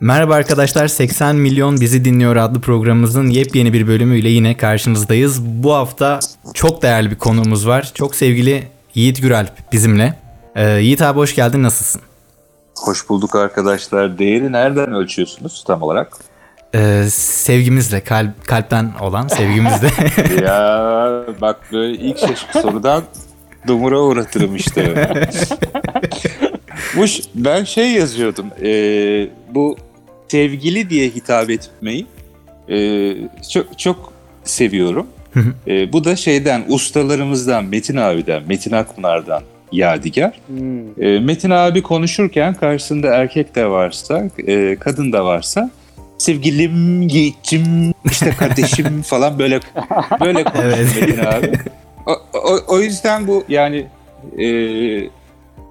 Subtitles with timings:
[0.00, 5.44] Merhaba arkadaşlar 80 milyon bizi dinliyor adlı programımızın yepyeni bir bölümüyle yine karşınızdayız.
[5.44, 6.20] Bu hafta
[6.54, 7.90] çok değerli bir konuğumuz var.
[7.94, 10.14] Çok sevgili Yiğit Güralp bizimle.
[10.56, 12.02] Ee, Yiğit abi hoş geldin nasılsın?
[12.76, 14.18] Hoş bulduk arkadaşlar.
[14.18, 16.16] Değeri nereden ölçüyorsunuz tam olarak?
[16.74, 19.90] Ee, sevgimizle, kalp, kalpten olan sevgimizle.
[20.44, 23.02] ya bak böyle ilk şaşık sorudan
[23.66, 25.08] dumura uğratırım işte.
[26.96, 27.04] bu
[27.34, 28.46] ben şey yazıyordum.
[28.62, 28.70] E,
[29.54, 29.76] bu
[30.28, 32.06] sevgili diye hitap etmeyi
[32.68, 33.14] e,
[33.50, 34.12] çok çok
[34.44, 35.06] seviyorum.
[35.66, 39.42] e, bu da şeyden ustalarımızdan Metin abiden, Metin Akpınar'dan
[39.72, 40.40] yadigar.
[40.46, 41.02] Hmm.
[41.04, 45.70] E, Metin abi konuşurken karşısında erkek de varsa, e, kadın da varsa
[46.18, 49.60] sevgilim, yiğitçim, işte kardeşim falan böyle
[50.20, 51.08] böyle konuşuyor evet.
[51.08, 51.52] Metin abi.
[52.06, 53.86] O, o, o yüzden bu yani
[54.38, 54.46] e,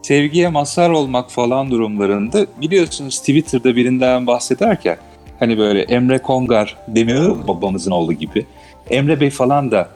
[0.07, 4.97] sevgiye mazhar olmak falan durumlarında biliyorsunuz Twitter'da birinden bahsederken
[5.39, 8.45] hani böyle Emre Kongar demiyor babamızın oğlu gibi.
[8.89, 9.89] Emre Bey falan da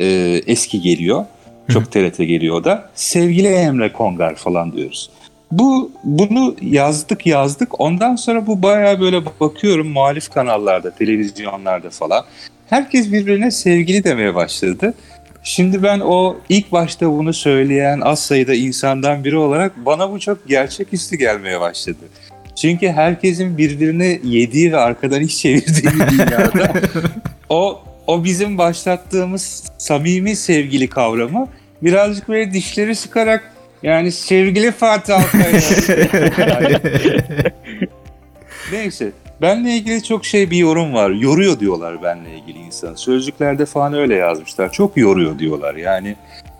[0.00, 0.06] e,
[0.46, 1.24] eski geliyor.
[1.68, 2.90] Çok TRT geliyor da.
[2.94, 5.10] Sevgili Emre Kongar falan diyoruz.
[5.52, 7.80] Bu bunu yazdık yazdık.
[7.80, 12.24] Ondan sonra bu baya böyle bakıyorum muhalif kanallarda, televizyonlarda falan.
[12.66, 14.94] Herkes birbirine sevgili demeye başladı.
[15.46, 20.48] Şimdi ben o ilk başta bunu söyleyen az sayıda insandan biri olarak bana bu çok
[20.48, 21.98] gerçeküstü gelmeye başladı.
[22.56, 26.72] Çünkü herkesin birbirine yediği ve arkadan iş çevirdiği bir dünyada
[27.48, 31.48] o o bizim başlattığımız samimi sevgili kavramı
[31.82, 33.52] birazcık böyle dişleri sıkarak
[33.82, 35.60] yani sevgili Fatih Altaylı.
[38.72, 39.12] Neyse.
[39.40, 41.10] Benle ilgili çok şey bir yorum var.
[41.10, 42.94] Yoruyor diyorlar benle ilgili insan.
[42.94, 44.72] Sözlüklerde falan öyle yazmışlar.
[44.72, 45.74] Çok yoruyor diyorlar.
[45.74, 46.16] Yani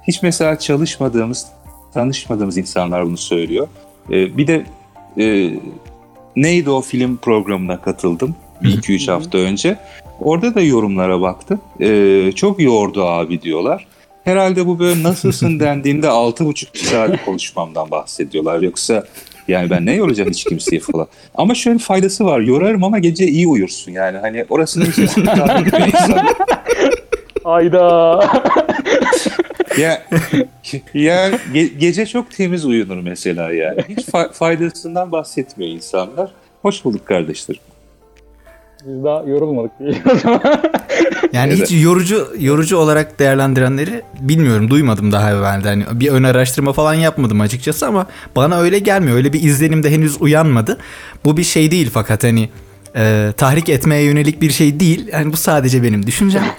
[0.09, 1.47] hiç mesela çalışmadığımız,
[1.95, 3.69] tanışmadığımız insanlar bunu söylüyor.
[4.11, 4.67] Ee, bir de
[5.19, 5.51] e,
[6.37, 8.35] neydi o film programına katıldım.
[8.63, 9.79] Bir iki üç hafta önce.
[10.21, 11.61] Orada da yorumlara baktım.
[11.81, 13.87] Ee, çok yordu abi diyorlar.
[14.25, 18.61] Herhalde bu böyle nasılsın dendiğinde altı buçuk saat konuşmamdan bahsediyorlar.
[18.61, 19.05] Yoksa
[19.49, 21.07] yani ben ne yoracağım hiç kimseyi falan.
[21.35, 22.41] Ama şöyle faydası var.
[22.41, 24.19] Yorarım ama gece iyi uyursun yani.
[24.19, 24.99] Hani orasını hiç
[27.45, 28.21] Ayda.
[29.79, 30.03] ya
[30.95, 33.81] ya ge- gece çok temiz uyunur mesela yani.
[33.89, 36.31] Hiç fa- faydasından bahsetmiyor insanlar.
[36.63, 37.61] Hoş bulduk kardeşlerim.
[38.87, 39.93] Biz daha yorulmadık diye.
[41.37, 44.71] Yani hiç yorucu yorucu olarak değerlendirenleri bilmiyorum.
[44.71, 45.63] Duymadım daha evvel.
[45.63, 49.17] Hani bir ön araştırma falan yapmadım açıkçası ama bana öyle gelmiyor.
[49.17, 50.79] Öyle bir izlenim de henüz uyanmadı.
[51.25, 52.49] Bu bir şey değil fakat hani
[52.97, 55.09] e, tahrik etmeye yönelik bir şey değil.
[55.13, 56.45] Yani bu sadece benim düşüncem.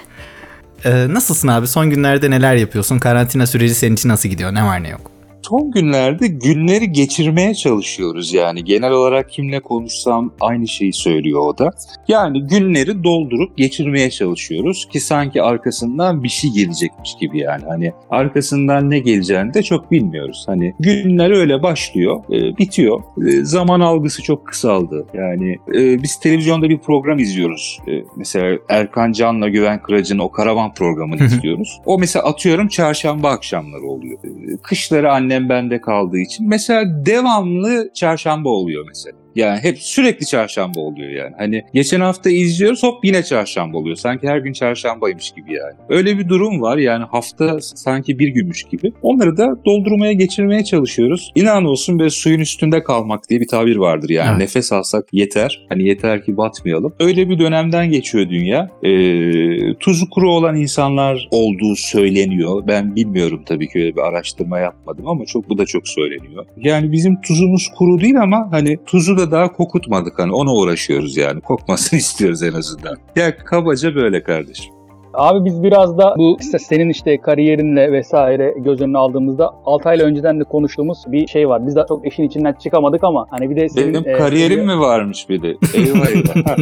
[0.84, 1.66] E, nasılsın abi?
[1.66, 2.98] Son günlerde neler yapıyorsun?
[2.98, 4.54] Karantina süreci senin için nasıl gidiyor?
[4.54, 5.10] Ne var ne yok?
[5.42, 8.64] Son günlerde günleri geçirmeye çalışıyoruz yani.
[8.64, 11.70] Genel olarak kimle konuşsam aynı şeyi söylüyor o da.
[12.08, 17.62] Yani günleri doldurup geçirmeye çalışıyoruz ki sanki arkasından bir şey gelecekmiş gibi yani.
[17.68, 20.44] Hani arkasından ne geleceğini de çok bilmiyoruz.
[20.46, 23.02] Hani günler öyle başlıyor, e, bitiyor.
[23.26, 25.06] E, zaman algısı çok kısaldı.
[25.14, 27.78] Yani e, biz televizyonda bir program izliyoruz.
[27.88, 31.80] E, mesela Erkan Can'la Güven Kıracı'nın o karavan programını izliyoruz.
[31.86, 34.18] O mesela atıyorum çarşamba akşamları oluyor.
[34.24, 39.16] E, kışları annem annem bende kaldığı için mesela devamlı çarşamba oluyor mesela.
[39.38, 41.34] Yani hep sürekli çarşamba oluyor yani.
[41.38, 43.96] Hani geçen hafta izliyoruz hop yine çarşamba oluyor.
[43.96, 45.74] Sanki her gün çarşambaymış gibi yani.
[45.88, 48.92] Öyle bir durum var yani hafta sanki bir günmüş gibi.
[49.02, 51.32] Onları da doldurmaya geçirmeye çalışıyoruz.
[51.34, 54.28] İnan olsun böyle suyun üstünde kalmak diye bir tabir vardır yani.
[54.30, 54.38] Evet.
[54.38, 55.66] Nefes alsak yeter.
[55.68, 56.94] Hani yeter ki batmayalım.
[57.00, 58.70] Öyle bir dönemden geçiyor dünya.
[58.82, 62.62] Ee, tuzu kuru olan insanlar olduğu söyleniyor.
[62.66, 66.46] Ben bilmiyorum tabii ki öyle bir araştırma yapmadım ama çok bu da çok söyleniyor.
[66.56, 71.40] Yani bizim tuzumuz kuru değil ama hani tuzu da daha kokutmadık hani ona uğraşıyoruz yani.
[71.40, 72.96] Kokmasını istiyoruz en azından.
[73.16, 74.77] Ya kabaca böyle kardeşim.
[75.18, 80.00] Abi biz biraz da bu işte senin işte kariyerinle vesaire göz önüne aldığımızda 6 ay
[80.00, 81.66] önceden de konuştuğumuz bir şey var.
[81.66, 83.94] Biz de çok işin içinden çıkamadık ama hani bir de senin...
[83.94, 85.48] Benim e, kariyerim mi varmış bir de?
[85.74, 86.58] Eyvah eyvah.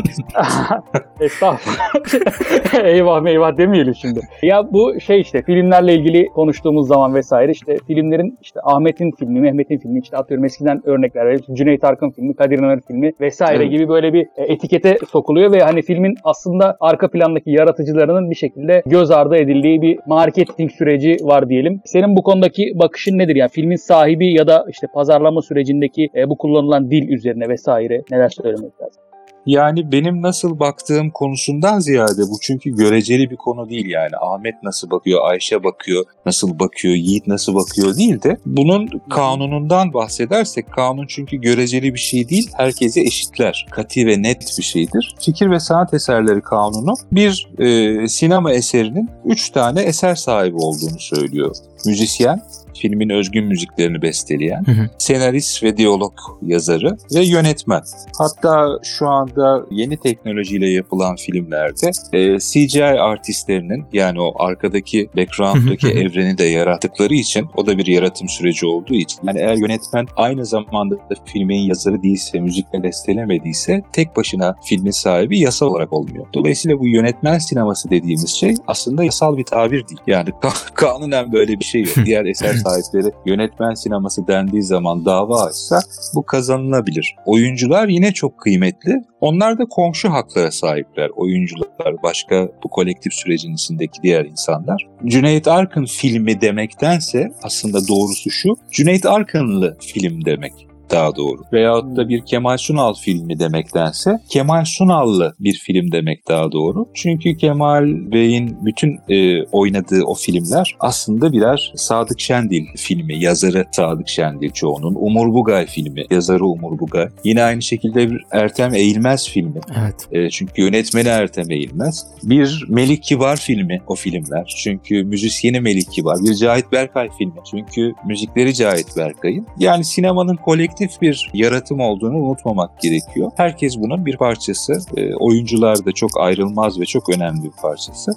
[1.21, 2.85] Estağfurullah.
[2.85, 4.21] eyvah meyvah demeyelim şimdi.
[4.43, 9.79] Ya bu şey işte filmlerle ilgili konuştuğumuz zaman vesaire işte filmlerin işte Ahmet'in filmi, Mehmet'in
[9.79, 11.55] filmi işte atıyorum eskiden örnekler verelim.
[11.55, 13.73] Cüneyt Arkın filmi, Kadir İnanır filmi vesaire evet.
[13.73, 18.83] gibi böyle bir e, etikete sokuluyor ve hani filmin aslında arka plandaki yaratıcılarının bir şekilde
[18.87, 21.81] göz ardı edildiği bir marketing süreci var diyelim.
[21.85, 23.37] Senin bu konudaki bakışın nedir?
[23.37, 28.29] Yani filmin sahibi ya da işte pazarlama sürecindeki e, bu kullanılan dil üzerine vesaire neler
[28.29, 29.06] söylemek lazım?
[29.47, 34.17] Yani benim nasıl baktığım konusundan ziyade bu çünkü göreceli bir konu değil yani.
[34.21, 40.73] Ahmet nasıl bakıyor, Ayşe bakıyor, nasıl bakıyor, Yiğit nasıl bakıyor değil de bunun kanunundan bahsedersek
[40.73, 43.67] kanun çünkü göreceli bir şey değil, herkese eşitler.
[43.71, 45.15] Kati ve net bir şeydir.
[45.21, 51.57] Fikir ve sanat eserleri kanunu bir e, sinema eserinin üç tane eser sahibi olduğunu söylüyor.
[51.87, 52.43] Müzisyen,
[52.87, 54.91] filmin özgün müziklerini besteleyen, Hı hı.
[54.99, 56.13] senarist ve diyalog
[56.43, 57.83] yazarı ve yönetmen.
[58.19, 66.39] Hatta şu anda yeni teknolojiyle yapılan filmlerde e, CGI artistlerinin yani o arkadaki background'daki evreni
[66.39, 70.95] de yarattıkları için o da bir yaratım süreci olduğu için yani eğer yönetmen aynı zamanda
[70.95, 76.27] da filmin yazarı değilse, müzikle bestelemediyse tek başına filmin sahibi yasal olarak olmuyor.
[76.35, 80.01] Dolayısıyla bu yönetmen sineması dediğimiz şey aslında yasal bir tabir değil.
[80.07, 81.97] Yani ka- kanunen böyle bir şey yok.
[82.05, 85.81] Diğer eser sahipleri yönetmen sineması dendiği zaman dava açsa
[86.15, 87.15] bu kazanılabilir.
[87.27, 88.93] Oyuncular yine çok kıymetli.
[89.21, 91.11] Onlar da komşu haklara sahipler.
[91.17, 94.87] Oyuncular, başka bu kolektif sürecin içindeki diğer insanlar.
[95.05, 98.55] Cüneyt Arkın filmi demektense aslında doğrusu şu.
[98.71, 101.43] Cüneyt Arkınlı film demek daha doğru.
[101.53, 106.89] Veyahut da bir Kemal Sunal filmi demektense Kemal Sunallı bir film demek daha doğru.
[106.95, 113.19] Çünkü Kemal Bey'in bütün e, oynadığı o filmler aslında birer Sadık Şendil filmi.
[113.19, 114.95] Yazarı Sadık Şendil çoğunun.
[114.95, 116.05] Umur Bugay filmi.
[116.11, 117.09] Yazarı Umur Bugay.
[117.25, 119.61] Yine aynı şekilde bir Ertem Eğilmez filmi.
[119.81, 119.95] Evet.
[120.13, 122.07] E, çünkü yönetmeni Ertem Eğilmez.
[122.23, 124.55] Bir Melik Kibar filmi o filmler.
[124.65, 126.17] Çünkü müzisyeni Melik Kibar.
[126.25, 127.41] Bir Cahit Berkay filmi.
[127.51, 129.47] Çünkü müzikleri Cahit Berkay'ın.
[129.59, 133.31] Yani sinemanın kolektif bir yaratım olduğunu unutmamak gerekiyor.
[133.37, 134.73] Herkes bunun bir parçası.
[134.97, 138.13] E, oyuncular da çok ayrılmaz ve çok önemli bir parçası.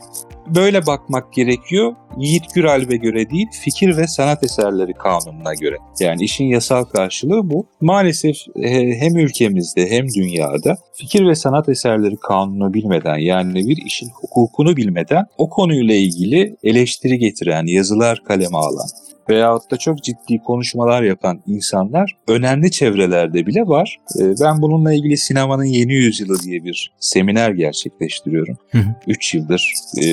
[0.55, 1.95] Böyle bakmak gerekiyor.
[2.17, 5.75] Yiğit Güralp'e göre değil, fikir ve sanat eserleri kanununa göre.
[5.99, 7.65] Yani işin yasal karşılığı bu.
[7.81, 14.09] Maalesef e, hem ülkemizde hem dünyada fikir ve sanat eserleri kanunu bilmeden yani bir işin
[14.09, 18.87] hukukunu bilmeden o konuyla ilgili eleştiri getiren, yazılar kaleme alan
[19.29, 23.97] veyahut da çok ciddi konuşmalar yapan insanlar önemli çevrelerde bile var.
[24.19, 28.57] E, Ben bununla ilgili sinemanın yeni yüzyılı diye bir seminer gerçekleştiriyorum.
[28.71, 28.95] Hı hı.
[29.07, 30.03] 3 yıldır e,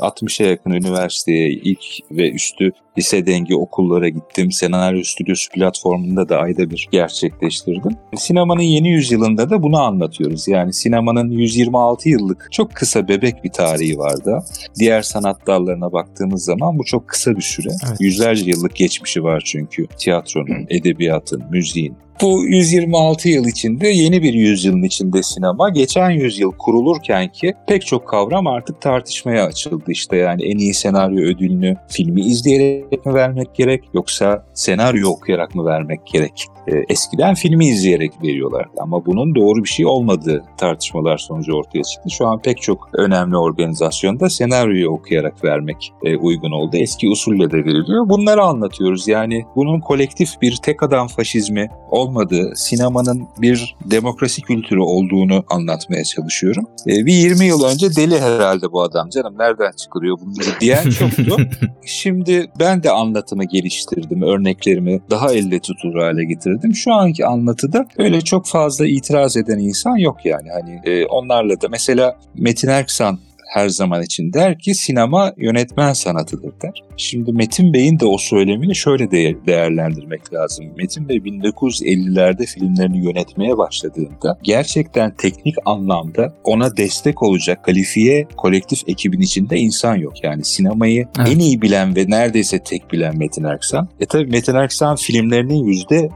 [0.00, 4.52] 60'a yakın üniversiteye ilk ve üstü lise dengi okullara gittim.
[4.52, 7.92] Senaryo stüdyosu platformunda da ayda bir gerçekleştirdim.
[8.16, 10.48] Sinemanın yeni yüzyılında da bunu anlatıyoruz.
[10.48, 14.38] Yani sinemanın 126 yıllık çok kısa bebek bir tarihi vardı.
[14.78, 17.68] Diğer sanat dallarına baktığımız zaman bu çok kısa bir süre.
[17.88, 18.00] Evet.
[18.00, 21.96] Yüzlerce yıllık geçmişi var çünkü tiyatronun, edebiyatın, müziğin.
[22.22, 28.08] Bu 126 yıl içinde yeni bir yüzyılın içinde sinema geçen yüzyıl kurulurken ki pek çok
[28.08, 29.84] kavram artık tartışmaya açıldı.
[29.88, 35.64] İşte yani en iyi senaryo ödülünü filmi izleyerek mi vermek gerek yoksa senaryo okuyarak mı
[35.64, 36.46] vermek gerek?
[36.68, 42.10] Ee, eskiden filmi izleyerek veriyorlardı ama bunun doğru bir şey olmadığı tartışmalar sonucu ortaya çıktı.
[42.10, 46.76] Şu an pek çok önemli organizasyonda senaryoyu okuyarak vermek e, uygun oldu.
[46.76, 48.08] Eski usulle de veriliyor.
[48.08, 49.08] Bunları anlatıyoruz.
[49.08, 56.64] Yani bunun kolektif bir tek adam faşizmi olmadığı, sinemanın bir demokrasi kültürü olduğunu anlatmaya çalışıyorum.
[56.86, 61.36] E, bir 20 yıl önce deli herhalde bu adam canım nereden çıkarıyor bunları diyen çoktu.
[61.84, 66.57] Şimdi ben de anlatımı geliştirdim, örneklerimi daha elle tutulur hale getirdim.
[66.74, 70.48] Şu anki anlatıda öyle çok fazla itiraz eden insan yok yani.
[70.50, 73.18] Hani e, onlarla da mesela Metin Erksan
[73.48, 76.82] her zaman için der ki sinema yönetmen sanatıdır der.
[76.96, 80.66] Şimdi Metin Bey'in de o söylemini şöyle de değerlendirmek lazım.
[80.76, 89.20] Metin Bey 1950'lerde filmlerini yönetmeye başladığında gerçekten teknik anlamda ona destek olacak kalifiye kolektif ekibin
[89.20, 90.24] içinde insan yok.
[90.24, 91.28] Yani sinemayı Evet.
[91.28, 93.88] en iyi bilen ve neredeyse tek bilen Metin Erksan.
[94.00, 95.64] E tabi Metin Erksan filmlerinin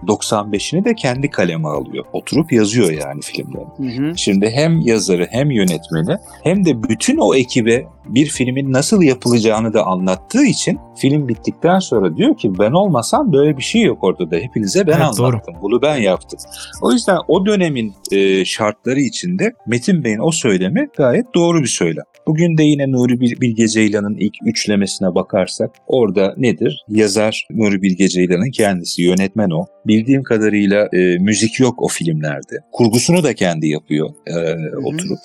[0.06, 2.04] %95'ini de kendi kaleme alıyor.
[2.12, 4.18] Oturup yazıyor yani filmlerini.
[4.18, 9.87] Şimdi hem yazarı hem yönetmeni hem de bütün o ekibe bir filmin nasıl yapılacağını da
[9.87, 14.37] anlattığı için film bittikten sonra diyor ki ben olmasam böyle bir şey yok ortada.
[14.37, 15.55] Hepinize ben Evet, anlattım.
[15.62, 16.38] Bunu ben yaptım.
[16.83, 22.05] O yüzden o dönemin e, şartları içinde Metin Bey'in o söylemi gayet doğru bir söylem.
[22.26, 26.85] Bugün de yine Nuri Bil- Bilge Ceylan'ın ilk üçlemesine bakarsak orada nedir?
[26.88, 29.67] Yazar Nuri Bilge Ceylan'ın kendisi, yönetmen o.
[29.87, 32.57] Bildiğim kadarıyla e, müzik yok o filmlerde.
[32.73, 34.35] Kurgusunu da kendi yapıyor e,
[34.76, 35.19] oturup.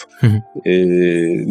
[0.66, 0.74] E,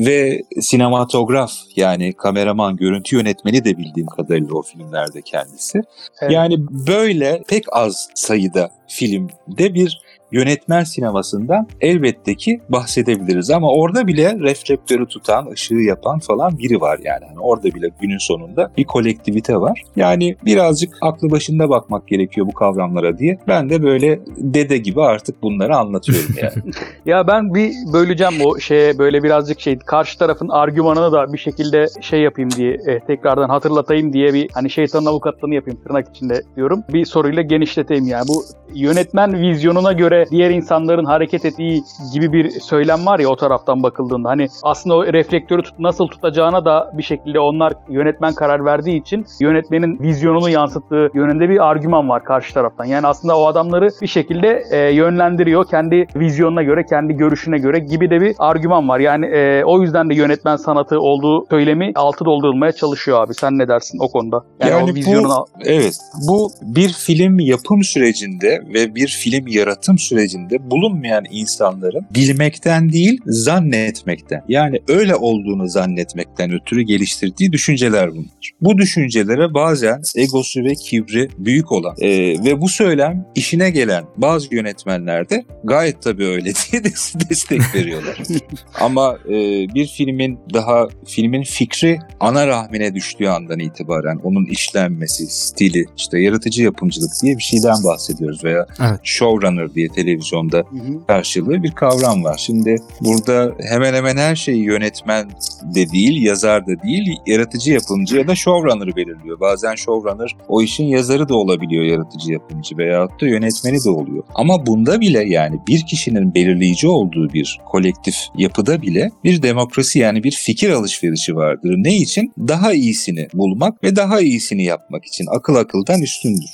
[0.06, 5.82] ve sinematograf yani kameraman, görüntü yönetmeni de bildiğim kadarıyla o filmlerde kendisi.
[6.22, 6.32] Evet.
[6.32, 6.56] Yani
[6.88, 9.98] böyle pek az sayıda filmde bir
[10.32, 13.50] yönetmen sinemasından elbette ki bahsedebiliriz.
[13.50, 17.24] Ama orada bile reflektörü tutan, ışığı yapan falan biri var yani.
[17.28, 19.82] Hani orada bile günün sonunda bir kolektivite var.
[19.96, 23.38] Yani birazcık aklı başında bakmak gerekiyor bu kavramlara diye.
[23.48, 26.52] Ben de böyle dede gibi artık bunları anlatıyorum yani.
[27.06, 31.86] Ya ben bir böleceğim o şeye böyle birazcık şey karşı tarafın argümanını da bir şekilde
[32.00, 36.82] şey yapayım diye e, tekrardan hatırlatayım diye bir hani şeytanın avukatlığını yapayım tırnak içinde diyorum.
[36.92, 43.06] Bir soruyla genişleteyim yani bu yönetmen vizyonuna göre diğer insanların hareket ettiği gibi bir söylem
[43.06, 47.40] var ya o taraftan bakıldığında hani aslında o reflektörü tut, nasıl tutacağına da bir şekilde
[47.40, 52.84] onlar yönetmen karar verdiği için yönetmenin vizyonunu yansıttığı yönünde bir argüman var karşı taraftan.
[52.84, 58.10] Yani aslında o adamları bir şekilde e, yönlendiriyor kendi vizyonuna göre, kendi görüşüne göre gibi
[58.10, 59.00] de bir argüman var.
[59.00, 63.34] Yani e, o yüzden de yönetmen sanatı olduğu söylemi altı doldurulmaya çalışıyor abi.
[63.34, 64.42] Sen ne dersin o konuda?
[64.60, 65.96] Yani, Yani o bu- vizyonuna Evet,
[66.28, 74.42] bu bir film yapım sürecinde ve bir film yaratım sürecinde bulunmayan insanların bilmekten değil zannetmekten
[74.48, 78.52] yani öyle olduğunu zannetmekten ötürü geliştirdiği düşünceler bunlar.
[78.60, 82.08] Bu düşüncelere bazen egosu ve kibri büyük olan e,
[82.44, 86.88] ve bu söylem işine gelen bazı yönetmenler de gayet tabii öyle diye de
[87.30, 88.18] destek veriyorlar.
[88.80, 89.34] Ama e,
[89.74, 96.62] bir filmin daha filmin fikri ana rahmine düştüğü andan itibaren onun işlenmesi, stili, işte yaratıcı
[96.62, 99.00] yapımcılık diye bir şeyden bahsediyoruz veya Evet.
[99.02, 100.64] showrunner diye televizyonda
[101.06, 102.36] karşılığı bir kavram var.
[102.38, 105.30] Şimdi burada hemen hemen her şeyi yönetmen
[105.74, 109.40] de değil, yazar da değil, yaratıcı yapımcı ya da showrunner belirliyor.
[109.40, 114.24] Bazen showrunner o işin yazarı da olabiliyor yaratıcı yapımcı veyahut da yönetmeni de oluyor.
[114.34, 120.24] Ama bunda bile yani bir kişinin belirleyici olduğu bir kolektif yapıda bile bir demokrasi yani
[120.24, 121.74] bir fikir alışverişi vardır.
[121.76, 122.32] Ne için?
[122.38, 125.26] Daha iyisini bulmak ve daha iyisini yapmak için.
[125.30, 126.50] Akıl akıldan üstündür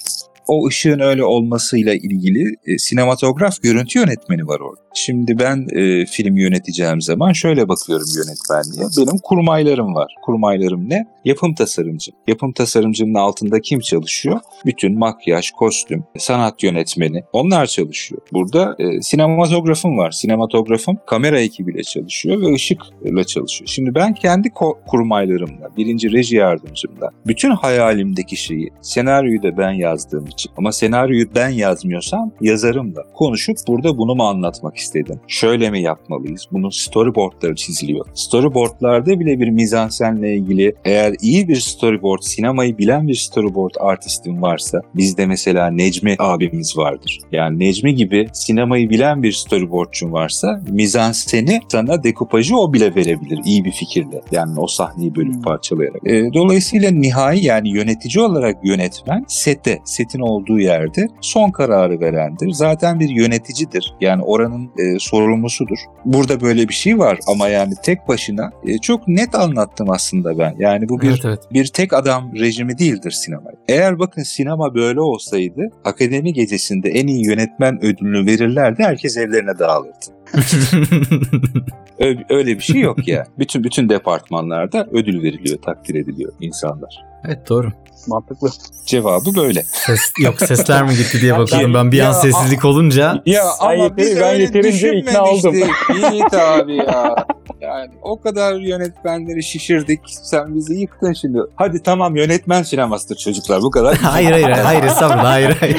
[0.53, 4.83] o ışığın öyle olmasıyla ilgili e, sinematograf görüntü yönetmeni var orada.
[4.95, 8.87] Şimdi ben e, film yöneteceğim zaman şöyle bakıyorum yönetmenliğe.
[8.99, 10.15] Benim kurmaylarım var.
[10.23, 11.07] Kurmaylarım ne?
[11.25, 12.13] Yapım tasarımcı.
[12.27, 14.41] Yapım tasarımcının altında kim çalışıyor?
[14.67, 18.23] Bütün makyaj, kostüm, sanat yönetmeni onlar çalışıyor.
[18.33, 20.11] Burada e, sinematografım var.
[20.11, 23.69] Sinematografım kamera ekibiyle çalışıyor ve ışıkla çalışıyor.
[23.69, 30.27] Şimdi ben kendi ko- kurmaylarımla, birinci reji yardımcımla bütün hayalimdeki şeyi senaryoyu da ben yazdığım
[30.27, 35.21] için ama senaryoyu ben yazmıyorsam yazarımla konuşup burada bunu mu anlatmak istedim?
[35.29, 36.47] Şöyle mi yapmalıyız?
[36.53, 38.07] Bunun storyboardları çiziliyor.
[38.15, 44.81] Storyboardlarda bile bir mizansenle ilgili eğer iyi bir storyboard, sinemayı bilen bir storyboard artistin varsa
[44.95, 47.19] bizde mesela Necmi abimiz vardır.
[47.33, 53.65] Yani Necmi gibi sinemayı bilen bir storyboardçun varsa mizanseni sana dekupajı o bile verebilir iyi
[53.65, 54.21] bir fikirle.
[54.33, 55.43] Yani o sahneyi bölüp Hmm.
[55.43, 56.07] parçalayarak.
[56.07, 62.51] E, dolayısıyla nihai yani yönetici olarak yönetmen sette, setin olduğu yerde son kararı verendir.
[62.53, 63.95] Zaten bir yöneticidir.
[64.01, 65.79] Yani oranın e, sorumlusudur.
[66.05, 70.55] Burada böyle bir şey var ama yani tek başına e, çok net anlattım aslında ben.
[70.59, 71.41] Yani bu bir Evet evet.
[71.53, 73.51] bir tek adam rejimi değildir sinema.
[73.69, 80.07] Eğer bakın sinema böyle olsaydı akademi gecesinde en iyi yönetmen ödülünü verirlerdi herkes evlerine dağılırdı.
[82.31, 83.27] Öyle bir şey yok ya.
[83.39, 87.05] Bütün bütün departmanlarda ödül veriliyor, takdir ediliyor insanlar.
[87.25, 87.73] evet doğru.
[88.09, 88.49] Mantıklı.
[88.87, 89.63] Cevabı böyle.
[89.63, 93.23] Ses, yok sesler mi gitti diye Ya bakıyordum ben- bir an ya- sessizlik olunca.
[93.27, 95.55] Ya Ben ama yeteri- biz ben yeterince ikna oldum.
[95.55, 97.15] Yiğit abi ya.
[97.61, 100.01] Yani o kadar yönetmenleri şişirdik.
[100.07, 101.39] Sen bizi yıktın şimdi.
[101.57, 103.97] Hadi tamam yönetmen sinemasıdır çocuklar bu kadar.
[104.03, 105.77] hayır hayır hayır estağfurullah hayır hayır.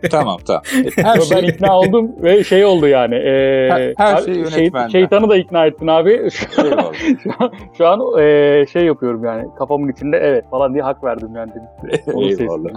[0.10, 0.62] tamam tamam.
[0.96, 3.14] Her Yo, şey Ben ikna oldum ve şey oldu yani.
[3.14, 4.88] e, Her- her şey şey- yönetmenden.
[4.88, 6.10] şeytanı da ikna ettin abi.
[6.64, 6.92] eyvallah.
[7.78, 11.52] Şu an e, şey yapıyorum yani kafamın içinde evet falan diye hak verdim yani.
[12.14, 12.70] Onun Eyvallah.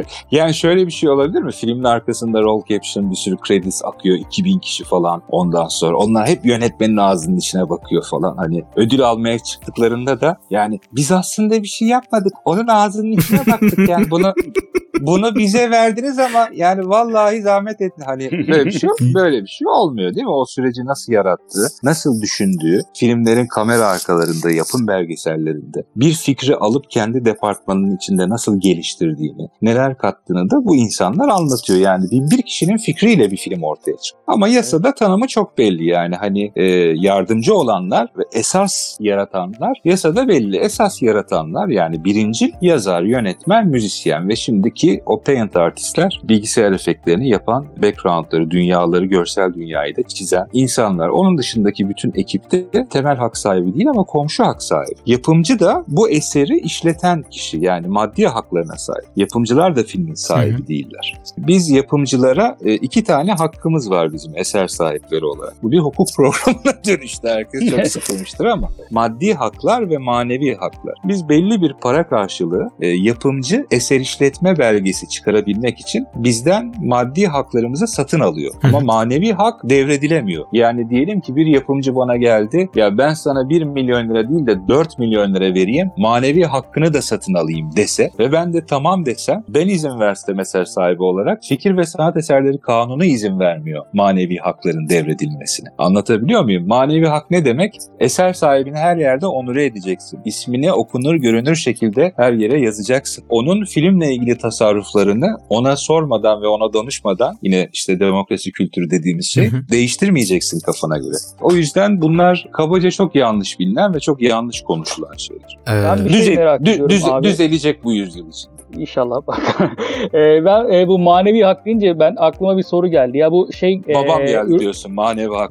[0.30, 1.52] Yani şöyle bir şey olabilir mi?
[1.52, 4.16] Filmin arkasında roll caption bir sürü credits akıyor.
[4.18, 5.96] 2000 kişi falan ondan sonra.
[5.96, 8.36] Onlar hep yönetmenin ağzının içine bakıyor falan.
[8.36, 12.32] Hani ödül almaya çıktıklarında da yani biz aslında bir şey yapmadık.
[12.44, 14.34] Onun ağzının içine baktık yani bunu
[15.00, 18.04] bunu bize verdiniz ama yani vallahi zahmet ettin.
[18.06, 20.32] Hani böyle bir şey böyle bir şey olmuyor değil mi?
[20.32, 27.24] O süreci nasıl yarattığı, nasıl düşündüğü, filmlerin kamera arkalarında, yapım belgesellerinde bir fikri alıp kendi
[27.24, 31.78] departmanının içinde nasıl geliştirdiğini, neler kattığını da bu insanlar anlatıyor.
[31.78, 34.24] Yani bir, bir kişinin fikriyle bir film ortaya çıkıyor.
[34.26, 36.64] Ama yasada tanımı çok belli yani hani e,
[36.96, 40.56] yardımcı olanlar ve esas yaratanlar yasada belli.
[40.56, 47.28] Esas yaratanlar yani birinci yazar, yönetmen, müzisyen ve şimdiki ki o paint artistler bilgisayar efektlerini
[47.28, 51.08] yapan, backgroundları, dünyaları, görsel dünyayı da çizen insanlar.
[51.08, 54.94] Onun dışındaki bütün ekipte temel hak sahibi değil ama komşu hak sahibi.
[55.06, 59.04] Yapımcı da bu eseri işleten kişi yani maddi haklarına sahip.
[59.16, 60.66] Yapımcılar da filmin sahibi Hı hı.
[60.66, 61.20] değiller.
[61.38, 65.62] Biz yapımcılara e, iki tane hakkımız var bizim eser sahipleri olarak.
[65.62, 67.28] Bu bir hukuk programına dönüştü.
[67.28, 68.68] Herkes çok sıkılmıştır ama.
[68.90, 70.94] Maddi haklar ve manevi haklar.
[71.04, 74.77] Biz belli bir para karşılığı e, yapımcı eser işletme belgesi
[75.08, 78.54] çıkarabilmek için bizden maddi haklarımızı satın alıyor.
[78.62, 80.44] Ama manevi hak devredilemiyor.
[80.52, 82.68] Yani diyelim ki bir yapımcı bana geldi.
[82.74, 85.90] Ya ben sana 1 milyon lira değil de 4 milyon lira vereyim.
[85.96, 90.64] Manevi hakkını da satın alayım dese ve ben de tamam desem ben izin versem eser
[90.64, 95.68] sahibi olarak fikir ve sanat eserleri kanunu izin vermiyor manevi hakların devredilmesine.
[95.78, 96.66] Anlatabiliyor muyum?
[96.66, 97.78] Manevi hak ne demek?
[98.00, 100.20] Eser sahibini her yerde onure edeceksin.
[100.24, 103.24] İsmini okunur görünür şekilde her yere yazacaksın.
[103.28, 104.38] Onun filmle ilgili
[104.68, 111.14] tasarruflarını ona sormadan ve ona danışmadan yine işte demokrasi kültürü dediğimiz şey değiştirmeyeceksin kafana göre.
[111.40, 115.58] O yüzden bunlar kabaca çok yanlış bilinen ve çok yanlış konuşulan şeyler.
[115.68, 117.26] Ee, Ben bir şey Düze- merak dü- ediyorum düze- abi.
[117.28, 118.50] düzelecek bu yüzyıl için.
[118.76, 119.20] İnşallah.
[120.14, 123.18] e, ben e, bu manevi hak deyince ben aklıma bir soru geldi.
[123.18, 125.50] Ya bu şey e, Babam geldi diyorsun manevi hak?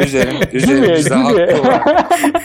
[0.00, 1.82] Üzerim, üzerimizde hakkı var.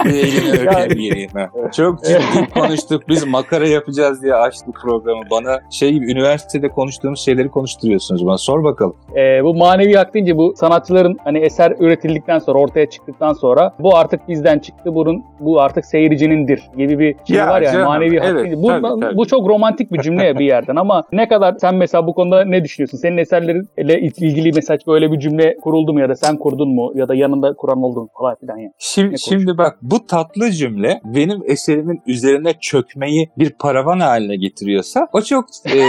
[0.06, 1.30] Bir elini öpeyim Yani- geleyim.
[1.34, 1.50] ha.
[1.72, 3.03] Çok ciddi konuştuk.
[3.10, 5.24] Biz makara yapacağız diye açtık programı.
[5.32, 8.38] Bana şey gibi üniversitede konuştuğumuz şeyleri konuşturuyorsunuz bana.
[8.38, 8.96] Sor bakalım.
[9.15, 13.98] E, bu manevi hak deyince bu sanatçıların hani eser üretildikten sonra ortaya çıktıktan sonra bu
[13.98, 14.96] artık bizden çıktı.
[14.96, 18.62] Bunun bu artık seyircinindir gibi bir şey Ya var ya canım, manevi hak evet, deyince.
[18.63, 19.12] Bu, tabii, tabii.
[19.17, 22.63] Bu çok romantik bir cümle bir yerden ama ne kadar sen mesela bu konuda ne
[22.63, 22.98] düşünüyorsun?
[22.98, 27.08] Senin eserlerinle ilgili mesela böyle bir cümle kuruldu mu ya da sen kurdun mu ya
[27.08, 28.70] da yanında kuran oldu mu falan filan ya.
[28.77, 35.22] Şimdi, şimdi bak bu tatlı cümle benim eserimin üzerine çökmeyi bir paravan haline getiriyorsa o
[35.22, 35.79] çok e,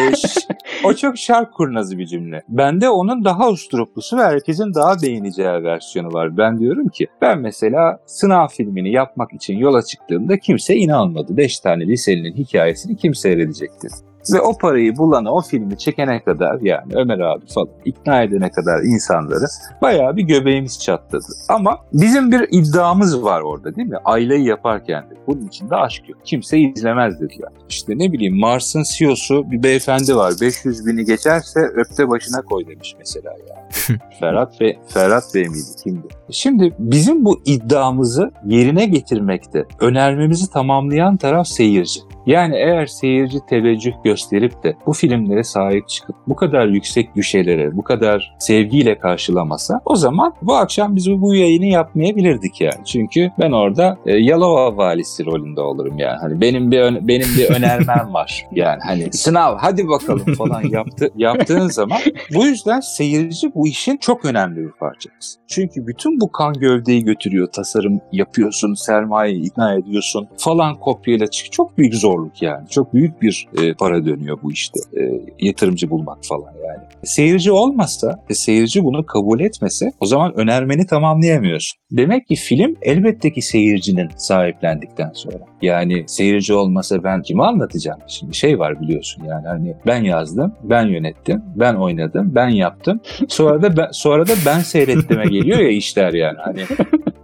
[0.84, 2.42] o çok şark kurnazı bir cümle.
[2.48, 6.36] Bende onun daha usturuplusu ve herkesin daha beğeneceği versiyonu var.
[6.36, 11.36] Ben diyorum ki ben mesela sınav filmini yapmak için yola çıktığımda kimse inanmadı.
[11.36, 13.88] Beş tane liselinin hikayesini kim seyredecekti?
[14.32, 18.82] Ve o parayı bulana, o filmi çekene kadar yani Ömer abi falan ikna edene kadar
[18.82, 19.44] insanları
[19.82, 21.26] bayağı bir göbeğimiz çatladı.
[21.48, 23.96] Ama bizim bir iddiamız var orada değil mi?
[24.04, 25.14] Aileyi yaparken de.
[25.26, 26.18] Bunun içinde aşk yok.
[26.24, 27.50] Kimse izlemez dediler.
[27.68, 30.32] İşte ne bileyim Mars'ın CEO'su bir beyefendi var.
[30.40, 33.98] 500 bini geçerse öpte başına koy demiş mesela yani.
[34.20, 36.08] Ferhat Bey, Ferhat Bey miydi kimdi?
[36.30, 42.00] Şimdi bizim bu iddiamızı yerine getirmekte önermemizi tamamlayan taraf seyirci.
[42.26, 47.82] Yani eğer seyirci teveccüh gösterip de bu filmlere sahip çıkıp bu kadar yüksek güşelere, bu
[47.82, 52.84] kadar sevgiyle karşılamasa o zaman bu akşam biz bu yayını yapmayabilirdik yani.
[52.86, 56.18] Çünkü ben orada e, Yalova valisi rolünde olurum yani.
[56.20, 58.46] Hani benim bir benim bir önermem var.
[58.54, 61.98] Yani hani sınav hadi bakalım falan yaptı yaptığın zaman
[62.34, 65.38] bu yüzden seyirci bu işin çok önemli bir parçası.
[65.48, 67.48] Çünkü bütün bu kan gövdeyi götürüyor.
[67.52, 71.52] Tasarım yapıyorsun, sermayeyi ikna ediyorsun falan kopyayla çık.
[71.52, 72.68] Çok büyük zorluk yani.
[72.68, 74.80] Çok büyük bir e, para dönüyor bu işte.
[75.00, 76.84] E, yatırımcı bulmak falan yani.
[77.04, 81.80] Seyirci olmazsa ve seyirci bunu kabul etmese o zaman önermeni tamamlayamıyorsun.
[81.90, 85.38] Demek ki film elbette ki seyircinin sahiplendikten sonra.
[85.62, 88.00] Yani seyirci olmasa ben kime anlatacağım?
[88.08, 93.00] Şimdi şey var biliyorsun yani hani ben yazdım, ben yönettim, ben oynadım, ben yaptım.
[93.28, 96.38] Sonra da ben, sonra da ben seyrettiğime geliyor ya işler yani.
[96.38, 96.60] Hani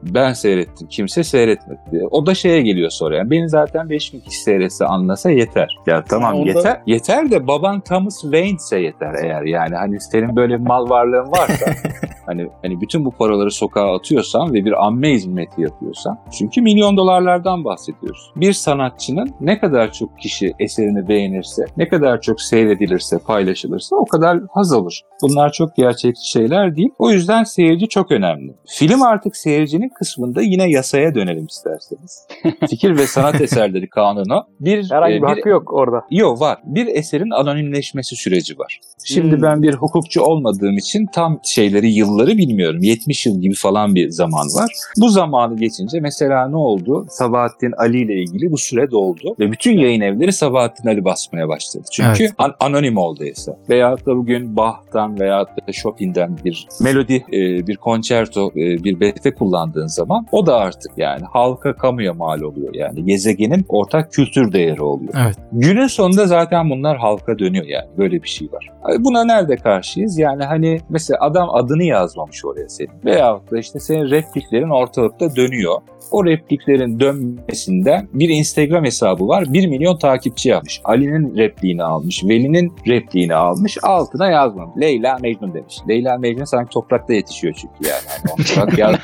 [0.03, 0.89] ben seyrettim.
[0.89, 2.07] Kimse seyretmedi.
[2.11, 3.17] O da şeye geliyor sonra.
[3.17, 4.41] Yani beni zaten 5000 kişi
[4.81, 5.77] seyretse anlasa yeter.
[5.87, 6.83] Ya tamam Onda- yeter.
[6.87, 9.77] Yeter de baban Thomas Wayne'se yeter eğer yani.
[9.77, 11.67] Hani senin böyle mal varlığın varsa
[12.27, 17.65] hani hani bütün bu paraları sokağa atıyorsan ve bir amme hizmeti yapıyorsan çünkü milyon dolarlardan
[17.65, 18.33] bahsediyoruz.
[18.37, 24.39] Bir sanatçının ne kadar çok kişi eserini beğenirse, ne kadar çok seyredilirse, paylaşılırsa o kadar
[24.55, 25.03] haz alır.
[25.23, 26.91] Bunlar çok gerçekçi şeyler değil.
[26.99, 28.55] O yüzden seyirci çok önemli.
[28.69, 32.27] Film artık seyircinin kısmında yine yasaya dönelim isterseniz.
[32.71, 36.03] Fikir ve sanat eserleri kanunu bir Herhangi e, bir bir hakkı yok orada.
[36.11, 36.59] Yok var.
[36.65, 38.81] Bir eserin anonimleşmesi süreci var.
[39.05, 39.43] Şimdi Hmm.
[39.43, 42.83] ben bir hukukçu olmadığım için tam şeyleri, yılları bilmiyorum.
[42.83, 44.71] 70 yıl gibi falan bir zaman var.
[45.01, 47.07] Bu zamanı geçince mesela ne oldu?
[47.11, 49.35] Sabahattin Ali ile ilgili bu süre doldu.
[49.39, 51.85] Ve bütün yayın evleri Sabahattin Ali basmaya başladı.
[51.93, 52.33] Çünkü Evet.
[52.39, 53.55] an- anonim oldu eser.
[53.69, 59.35] Veyahut da bugün Bach'tan veyahut da Chopin'den bir melodi, e, bir konçerto, e, bir beste
[59.35, 62.75] kullandığın zaman o da artık yani halka kamuya mal oluyor.
[62.75, 65.13] Yani gezegenin ortak kültür değeri oluyor.
[65.25, 65.37] Evet.
[65.53, 67.89] Günün sonunda zaten bunlar halka dönüyor yani.
[67.99, 68.67] Böyle bir şey var.
[68.99, 70.19] Buna nerede karşıyız?
[70.19, 72.91] Yani hani mesela adam adını yazmamış oraya senin.
[73.05, 75.75] Veyahut da işte senin repliklerin ortalıkta dönüyor.
[76.11, 79.45] O repliklerin dönmesinden bir Instagram hesabı var.
[79.49, 80.81] 1 milyon takipçi yapmış.
[80.85, 82.25] Ali'nin repliğini almış.
[82.25, 83.79] Veli'nin repliğini almış.
[83.83, 84.77] Altına yazmamış.
[84.81, 85.77] Leyla Mecnun demiş.
[85.89, 88.03] Leyla Mecnun sanki toprakta yetişiyor çünkü yani.
[88.57, 88.95] yani Burak, yaz,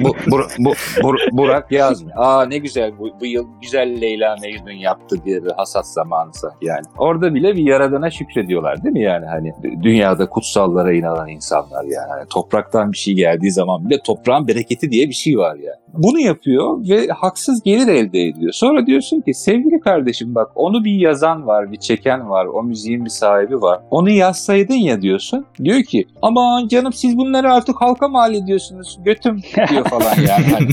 [0.00, 2.16] bu, bu, bu, bu- Burak yazmıyor.
[2.18, 6.82] Aa ne güzel bu, bu yıl güzel Leyla Mecnun yaptı bir hasat zamanı sanki yani.
[6.98, 12.08] Orada bile bir yaradana şükrediyorlar değil mi yani hani dü- dünyada kutsallara inanan insanlar yani.
[12.08, 15.80] Hani topraktan bir şey geldiği zaman bile toprağın bereketi diye bir şey var yani.
[15.98, 18.52] Bunu yapıyor ve haksız gelir elde ediyor.
[18.52, 23.04] Sonra diyorsun ki sevgili kardeşim bak onu bir yazan var, bir çeken var, o müziğin
[23.04, 23.80] bir sahibi var.
[23.90, 25.46] Onu yazsaydın ya diyorsun.
[25.64, 28.98] Diyor ki aman canım siz bunları artık halka mal ediyorsunuz.
[29.04, 30.44] Götüm diyor falan yani.
[30.44, 30.68] Hani,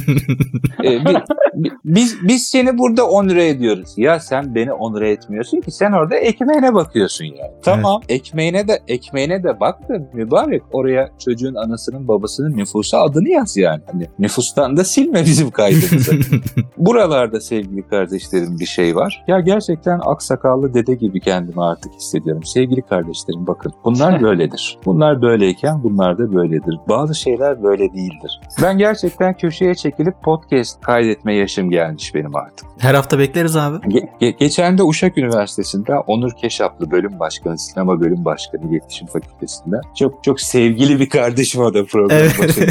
[0.93, 1.15] e, bi-
[1.63, 3.93] bi- biz, biz seni burada onure ediyoruz.
[3.97, 7.51] Ya sen beni onure etmiyorsun ki sen orada ekmeğine bakıyorsun yani.
[7.63, 13.57] Tamam ekmeğine de ekmeğine de bak da mübarek oraya çocuğun anasının babasının nüfusa adını yaz
[13.57, 13.81] yani.
[13.91, 16.15] Hani nüfustan da silme bizim kaydımızı.
[16.77, 19.23] Buralarda sevgili kardeşlerim bir şey var.
[19.27, 22.43] Ya gerçekten aksakallı dede gibi kendimi artık hissediyorum.
[22.43, 24.77] Sevgili kardeşlerim bakın bunlar böyledir.
[24.85, 26.75] Bunlar böyleyken bunlar da böyledir.
[26.89, 28.41] Bazı şeyler böyle değildir.
[28.63, 32.67] Ben gerçekten köşeye çekilip podcast kaydetme yaşım gelmiş benim artık.
[32.79, 33.75] Her hafta bekleriz abi.
[33.77, 39.75] Ge- ge- geçen de Uşak Üniversitesi'nde Onur Keşaplı bölüm başkanı, sinema bölüm başkanı iletişim fakültesinde.
[39.97, 42.39] Çok çok sevgili bir kardeşim o da program Evet.
[42.39, 42.65] başında.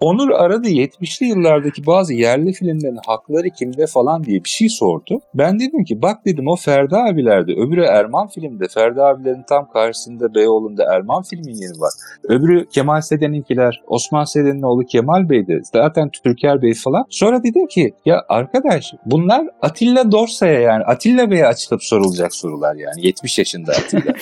[0.00, 5.20] Onur aradı 70'li yıllardaki bazı yerli filmlerin hakları kimde falan diye bir şey sordu.
[5.34, 10.34] Ben dedim ki bak dedim o Ferdi abilerde öbürü Erman filmde Ferdi abilerin tam karşısında
[10.34, 11.92] Beyoğlu'nda Erman filmin yeri var.
[12.24, 15.60] Öbürü Kemal Seden'inkiler Osman Seden'in oğlu Kemal Bey'di.
[15.72, 17.04] Zaten Türker Bey falan.
[17.10, 23.06] Sonra dedim ki ya arkadaş bunlar Atilla Dorsa'ya yani Atilla Bey'e açılıp sorulacak sorular yani
[23.06, 24.12] 70 yaşında Atilla.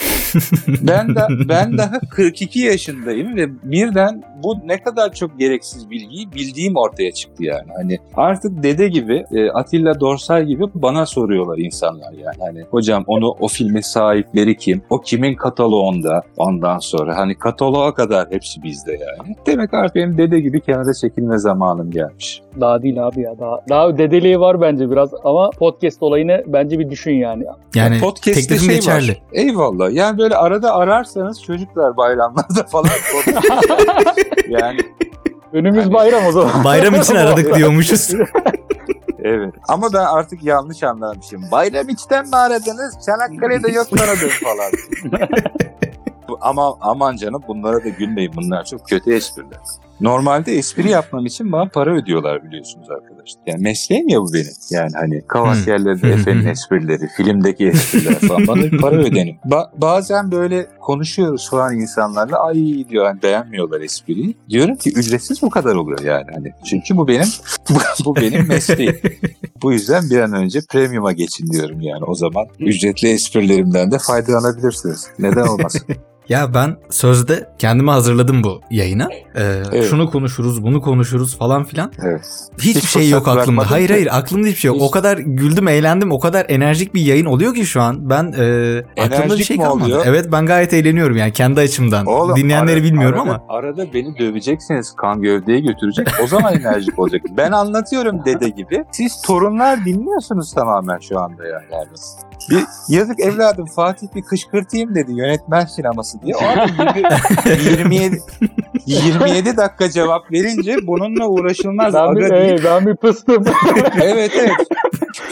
[0.83, 6.77] ben de ben daha 42 yaşındayım ve birden bu ne kadar çok gereksiz bilgiyi bildiğim
[6.77, 7.67] ortaya çıktı yani.
[7.77, 12.37] Hani artık dede gibi e, Atilla Dorsay gibi bana soruyorlar insanlar yani.
[12.41, 14.83] Hani hocam onu o filmin sahipleri kim?
[14.91, 16.23] O kimin kataloğunda?
[16.37, 19.37] Ondan sonra hani kataloğa kadar hepsi bizde yani.
[19.47, 22.43] Demek artık benim dede gibi kenara çekilme zamanım gelmiş.
[22.61, 23.39] Daha değil abi ya.
[23.39, 27.45] Daha, daha dedeliği var bence biraz ama podcast olayını bence bir düşün yani.
[27.75, 29.11] Yani Podcast'te şey geçerli.
[29.11, 29.23] var.
[29.33, 29.93] Eyvallah.
[29.93, 34.79] Yani böyle arada ararsanız çocuklar bayramlarda falan podcast- yani
[35.55, 36.65] Önümüz bayram o zaman.
[36.65, 38.15] Bayram için aradık diyormuşuz.
[39.19, 39.55] evet.
[39.69, 41.45] Ama ben artık yanlış anlamışım.
[41.53, 42.95] Bayram içten mi aradınız?
[43.07, 45.21] Çanakkale'de yok aradım falan.
[46.41, 48.33] Ama aman canım bunlara da gülmeyin.
[48.37, 49.61] Bunlar çok kötü espriler.
[50.01, 53.41] Normalde espri yapmam için bana para ödüyorlar biliyorsunuz arkadaşlar.
[53.47, 54.53] Yani mesleğim ya bu benim.
[54.71, 55.73] Yani hani kavas Hmm.
[55.73, 58.47] yerlerinde efendim esprileri, filmdeki espriler falan.
[58.47, 59.37] Bana bir para ödenin.
[59.47, 62.39] Ba- bazen böyle konuşuyoruz falan insanlarla.
[62.47, 64.37] Ay diyor hani beğenmiyorlar espriyi.
[64.51, 66.27] Diyorum ki ücretsiz bu kadar oluyor yani.
[66.35, 67.29] Hani çünkü bu benim
[67.71, 68.97] bu, bu benim mesleğim.
[69.63, 72.05] Bu yüzden bir an önce premium'a geçin diyorum yani.
[72.05, 75.07] O zaman ücretli esprilerimden de faydalanabilirsiniz.
[75.19, 75.83] Neden olmasın?
[76.29, 79.09] Ya ben sözde kendime hazırladım bu yayına.
[79.13, 79.85] Ee, Evet.
[79.91, 81.93] Şunu konuşuruz, bunu konuşuruz falan filan.
[82.03, 82.27] Evet.
[82.59, 83.71] Hiçbir Hiç şey yok aklımda.
[83.71, 84.77] Hayır hayır aklımda hiçbir şey yok.
[84.77, 84.83] Hiç.
[84.83, 86.13] O kadar güldüm, eğlendim.
[86.13, 88.11] O kadar enerjik bir yayın oluyor ki şu an.
[88.11, 89.85] Ben e, aklımda bir Enerjik şey mi kalmadı.
[89.85, 90.03] oluyor?
[90.07, 92.07] Evet ben gayet eğleniyorum yani kendi açımdan.
[92.07, 93.59] Oğlum, Dinleyenleri ara- bilmiyorum arada, ama.
[93.59, 94.93] Arada beni döveceksiniz.
[94.97, 96.09] Kan gövdeye götürecek.
[96.25, 97.23] O zaman enerjik olacak.
[97.37, 98.85] Ben anlatıyorum dede gibi.
[98.93, 101.65] Siz torunlar dinliyorsunuz tamamen şu anda yani.
[102.51, 106.35] Bir yazık evladım Fatih bir kışkırtayım dedi yönetmen sineması diye.
[106.37, 107.05] O adam yirmi-
[107.65, 108.19] 27
[108.87, 111.95] 27 dakika cevap verince bununla uğraşılmaz.
[111.95, 113.45] Ben bir, evet, ben bir pıstım.
[114.03, 114.53] Evet evet.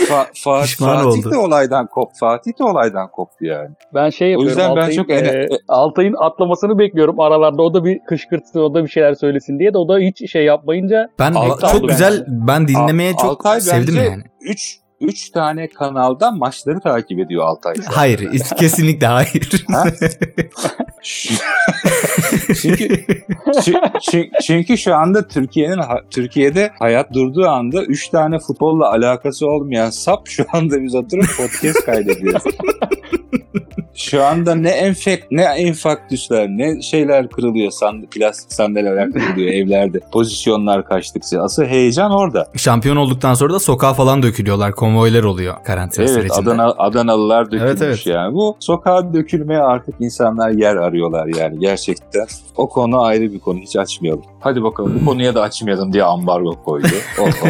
[0.09, 1.31] Fa- Fa- Pişman Fatih oldu.
[1.31, 2.09] de olaydan kop.
[2.21, 3.69] Fatih de olaydan koptu yani.
[3.95, 4.49] Ben şey O yapıyorum.
[4.49, 7.63] yüzden ben Altay'ın, çok ene- e, Altay'ın atlamasını bekliyorum aralarda.
[7.63, 10.45] O da bir kışkırtsın, o da bir şeyler söylesin diye de o da hiç şey
[10.45, 11.35] yapmayınca Ben
[11.73, 14.23] çok güzel ben dinlemeye Al- çok Altay sevdim bence- yani.
[14.41, 17.75] 3 3 tane kanaldan maçları takip ediyor Altay.
[17.87, 19.65] Hayır, kesinlikle hayır.
[19.71, 19.85] Ha?
[22.63, 22.85] çünkü
[23.47, 29.91] çü- çü- çünkü şu anda Türkiye'nin Türkiye'de hayat durduğu anda 3 tane futbolla alakası olmayan
[29.91, 32.43] sap şu anda biz oturup podcast kaydediyoruz.
[34.03, 40.01] Şu anda ne enfek ne enfaktüsler ne şeyler kırılıyor sand plastik sandalyeler kırılıyor evlerde.
[40.13, 41.43] Pozisyonlar kaçtıkça.
[41.43, 42.49] Asıl heyecan orada.
[42.57, 44.73] Şampiyon olduktan sonra da sokağa falan dökülüyorlar.
[44.73, 46.41] Konvoylar oluyor karantina Evet sürecinde.
[46.51, 48.07] Adana, Adanalılar dökülmüş Evet, evet.
[48.07, 48.35] yani.
[48.35, 52.27] Bu sokağa dökülmeye artık insanlar yer arıyorlar yani gerçekten.
[52.57, 54.25] O konu ayrı bir konu hiç açmayalım.
[54.41, 56.87] Hadi bakalım bu konuya da açmayalım diye ambargo koydu.
[57.21, 57.49] O, o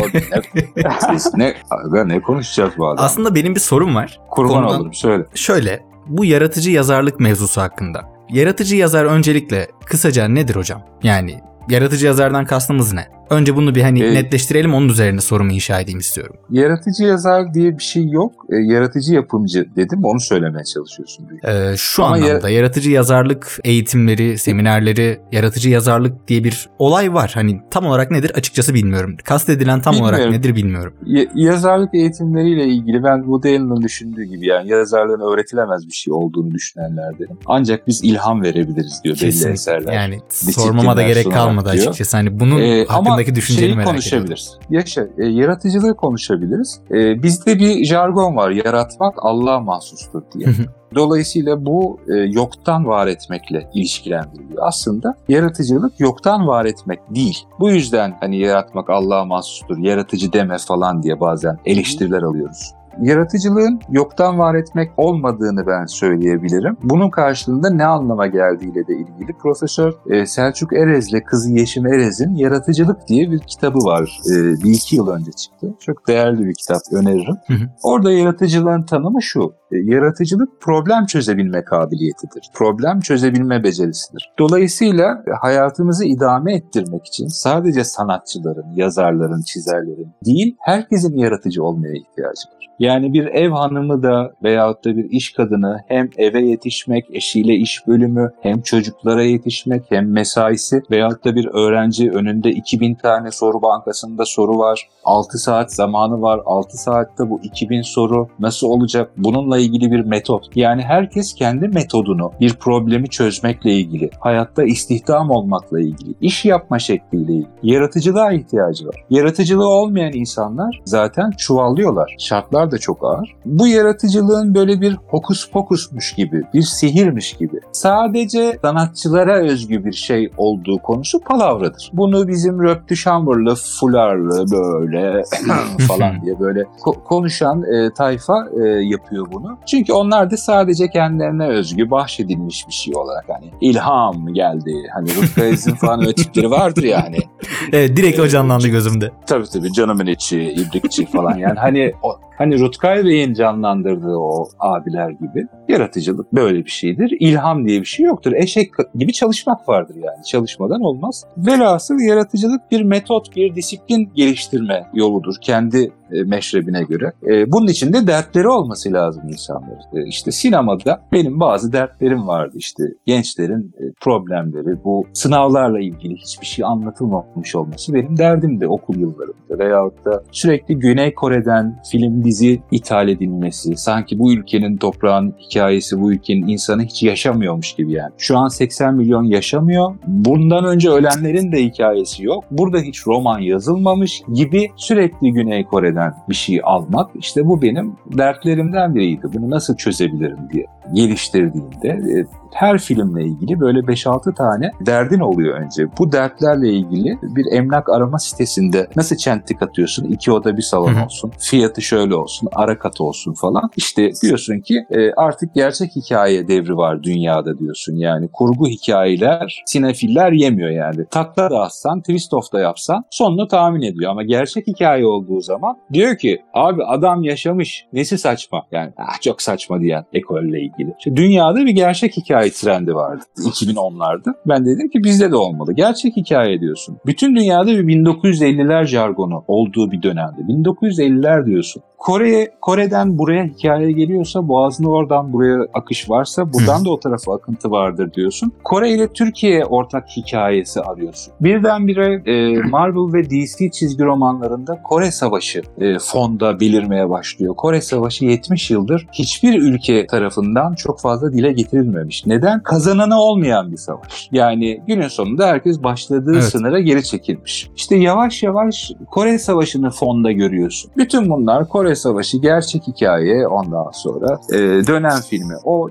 [1.37, 1.55] ne,
[1.93, 3.05] ne, ne konuşacağız bu adam?
[3.05, 4.21] Aslında benim bir sorum var.
[4.31, 5.25] Kurban konudan- olurum söyle.
[5.35, 8.13] Şöyle, bu yaratıcı yazarlık mevzusu hakkında.
[8.31, 10.83] yaratıcı yazar öncelikle kısaca nedir hocam?
[11.03, 13.09] Yani yaratıcı yazardan kastımız ne?
[13.33, 16.37] Önce bunu bir hani Ee, netleştirelim onun üzerine sorumu inşa edeyim istiyorum.
[16.51, 18.33] Yaratıcı yazar diye bir şey yok.
[18.53, 21.27] E, yaratıcı yapımcı dedim onu söylemeye çalışıyorsun.
[21.45, 27.31] Ee, şu Ama ya- anlamda yaratıcı yazarlık eğitimleri, seminerleri, yaratıcı yazarlık diye bir olay var.
[27.35, 29.17] Hani tam olarak nedir açıkçası bilmiyorum.
[29.25, 30.39] Kastedilen tam olarak Bilmiyorum.
[30.39, 30.95] nedir bilmiyorum.
[31.07, 36.51] Ya- yazarlık eğitimleriyle ilgili ben Woody Allen'ın düşündüğü gibi yani yazarlığın öğretilemez bir şey olduğunu
[36.51, 37.39] düşünenlerdenim.
[37.47, 39.53] Ancak biz ilham verebiliriz diyor belli Kesinlikle.
[39.53, 39.93] eserler.
[39.93, 41.87] Yani sormama da gerek kalmadı diyor.
[41.87, 42.17] açıkçası.
[42.17, 43.93] Hani bunun Ee, hakkındaki ama düşünceni şeyi merak ediyorum.
[43.93, 44.59] konuşabiliriz.
[44.71, 46.81] Yaşa, e, yaratıcılığı konuşabiliriz.
[46.91, 48.51] E, bizde bir jargon var.
[48.51, 50.49] Yaratmak Allah'a mahsustur diye.
[50.95, 54.63] Dolayısıyla bu e, yoktan var etmekle ilişkilendiriliyor.
[54.67, 57.39] Aslında yaratıcılık yoktan var etmek değil.
[57.61, 62.73] Bu yüzden hani yaratmak Allah'a mahsustur, yaratıcı deme falan diye bazen eleştiriler alıyoruz.
[63.01, 66.77] Yaratıcılığın yoktan var etmek olmadığını ben söyleyebilirim.
[66.83, 73.09] Bunun karşılığında ne anlama geldiğiyle de ilgili Profesör e, Selçuk Erez'le kızı Yeşim Erez'in Yaratıcılık
[73.09, 74.21] diye bir kitabı var.
[74.31, 74.33] E,
[74.65, 75.75] bir iki yıl önce çıktı.
[75.81, 77.37] Çok değerli bir kitap öneririm.
[77.47, 77.69] Hı hı.
[77.83, 79.55] Orada yaratıcılığın tanımı şu.
[79.73, 82.51] E, Yaratıcılık problem çözebilme kabiliyetidir.
[82.55, 84.33] Problem çözebilme becerisidir.
[84.39, 92.62] Dolayısıyla hayatımızı idame ettirmek için sadece sanatçıların, yazarların, çizerlerin değil, herkesin yaratıcı olmaya ihtiyacı var.
[92.79, 97.87] Yani bir ev hanımı da veyahut da bir iş kadını hem eve yetişmek, eşiyle iş
[97.87, 104.25] bölümü, hem çocuklara yetişmek, hem mesaisi veyahut da bir öğrenci önünde 2000 tane soru bankasında
[104.25, 104.89] soru var.
[105.05, 106.41] 6 saat zamanı var.
[106.47, 109.11] 6 saatte bu 2000 soru nasıl olacak?
[109.17, 110.57] Bununla ilgili bir metot.
[110.57, 117.33] Yani herkes kendi metodunu, bir problemi çözmekle ilgili, hayatta istihdam olmakla ilgili, iş yapma şekliyle
[117.33, 119.05] ilgili, yaratıcılığa ihtiyacı var.
[119.11, 122.17] Yaratıcılığı olmayan insanlar zaten çuvallıyorlar.
[122.19, 123.37] Şartlar da çok ağır.
[123.45, 127.61] Bu yaratıcılığın böyle bir hokus pokusmuş gibi, bir sihirmiş gibi.
[127.73, 131.91] Sadece sanatçılara özgü bir şey olduğu konusu palavradır.
[131.93, 135.23] Bunu bizim Röptü Şambırlı, Fularlı böyle
[135.89, 139.59] falan diye böyle ko- konuşan e, tayfa e, yapıyor bunu.
[139.67, 144.75] Çünkü onlar da sadece kendilerine özgü bahşedilmiş bir şey olarak hani ilham geldi.
[144.95, 147.17] Hani Rutkay Ezin falan öyle tipleri vardır yani.
[147.73, 149.11] Evet, direkt o canlandı gözümde.
[149.27, 155.11] Tabii tabii canımın içi, ibrikçi falan yani hani o, hani Rutkay Bey'in canlandırdığı o abiler
[155.11, 157.17] gibi yaratıcılık böyle bir şeydir.
[157.21, 158.33] İlham diye bir şey yoktur.
[158.33, 160.25] Eşek gibi çalışmak vardır yani.
[160.25, 161.25] Çalışmadan olmaz.
[161.37, 167.13] Velhasıl yaratıcılık bir metot, bir disiplin geliştirme yoludur kendi e, meşrebine göre.
[167.27, 169.97] E, bunun için de dertleri olması lazım insanların.
[169.97, 172.57] E, işte sinemada benim bazı dertlerim vardı.
[172.57, 179.59] İşte gençlerin problemleri, bu sınavlarla ilgili hiçbir şey anlatılmamış olması benim derdimdi okul yıllarımda.
[179.59, 186.13] Veyahut da sürekli Güney Kore'den film dizi ithal edilmesi, sanki bu ülkenin toprağın hikayesi, bu
[186.13, 188.13] ülkenin insanı hiç yaşamıyormuş gibi yani.
[188.19, 189.95] Şu an 80 milyon yaşamıyor.
[190.07, 192.45] Bundan önce ölenlerin de hikayesi yok.
[192.51, 197.11] Burada hiç roman yazılmamış gibi sürekli Güney Kore'den bir şey almak.
[197.15, 199.27] İşte bu benim dertlerimden biriydi.
[199.35, 205.87] Bunu nasıl çözebilirim diye geliştirdiğimde e, her filmle ilgili böyle 5-6 tane derdin oluyor önce.
[205.99, 210.05] Bu dertlerle ilgili bir emlak arama sitesinde nasıl çentik atıyorsun?
[210.05, 211.33] İki oda bir salon olsun.
[211.39, 212.49] Fiyatı şöyle olsun.
[212.53, 213.71] Ara katı olsun falan.
[213.77, 217.97] İşte diyorsun ki e, artık gerçek hikaye devri var dünyada diyorsun.
[217.97, 221.07] Yani kurgu hikayeler sinefiller yemiyor yani.
[221.11, 224.11] Takla da atsan, twist off da yapsan sonunu tahmin ediyor.
[224.11, 227.87] Ama gerçek hikaye olduğu zaman diyor ki abi adam yaşamış.
[227.93, 228.63] Nesi saçma?
[228.73, 230.95] Yani ah, çok saçma diyen ekolle ilgili.
[230.99, 234.35] İşte dünyada bir gerçek hikaye trendi vardı 2010'larda.
[234.47, 235.73] Ben dedim ki bizde de olmalı.
[235.73, 236.99] Gerçek hikaye diyorsun.
[237.07, 240.41] Bütün dünyada bir 1950'ler jargonu olduğu bir dönemde.
[240.41, 241.83] 1950'ler diyorsun.
[242.03, 247.71] Kore'ye Kore'den buraya hikaye geliyorsa boğazını oradan buraya akış varsa buradan da o tarafa akıntı
[247.71, 248.53] vardır diyorsun.
[248.65, 251.35] Kore ile Türkiye ortak hikayesi arıyorsun.
[251.41, 257.55] Birdenbire e, Marvel ve DC çizgi romanlarında Kore Savaşı e, fonda belirmeye başlıyor.
[257.57, 262.27] Kore Savaşı 70 yıldır hiçbir ülke tarafından çok fazla dile getirilmemiş.
[262.27, 262.63] Neden?
[262.63, 264.29] Kazananı olmayan bir savaş.
[264.33, 266.45] Yani günün sonunda herkes başladığı Evet.
[266.45, 267.71] sınıra geri çekilmiş.
[267.77, 270.91] İşte yavaş yavaş Kore Savaşı'nı fonda görüyorsun.
[270.97, 275.55] Bütün bunlar Kore Savaşı gerçek hikaye ondan sonra e, dönem filmi.
[275.65, 275.89] O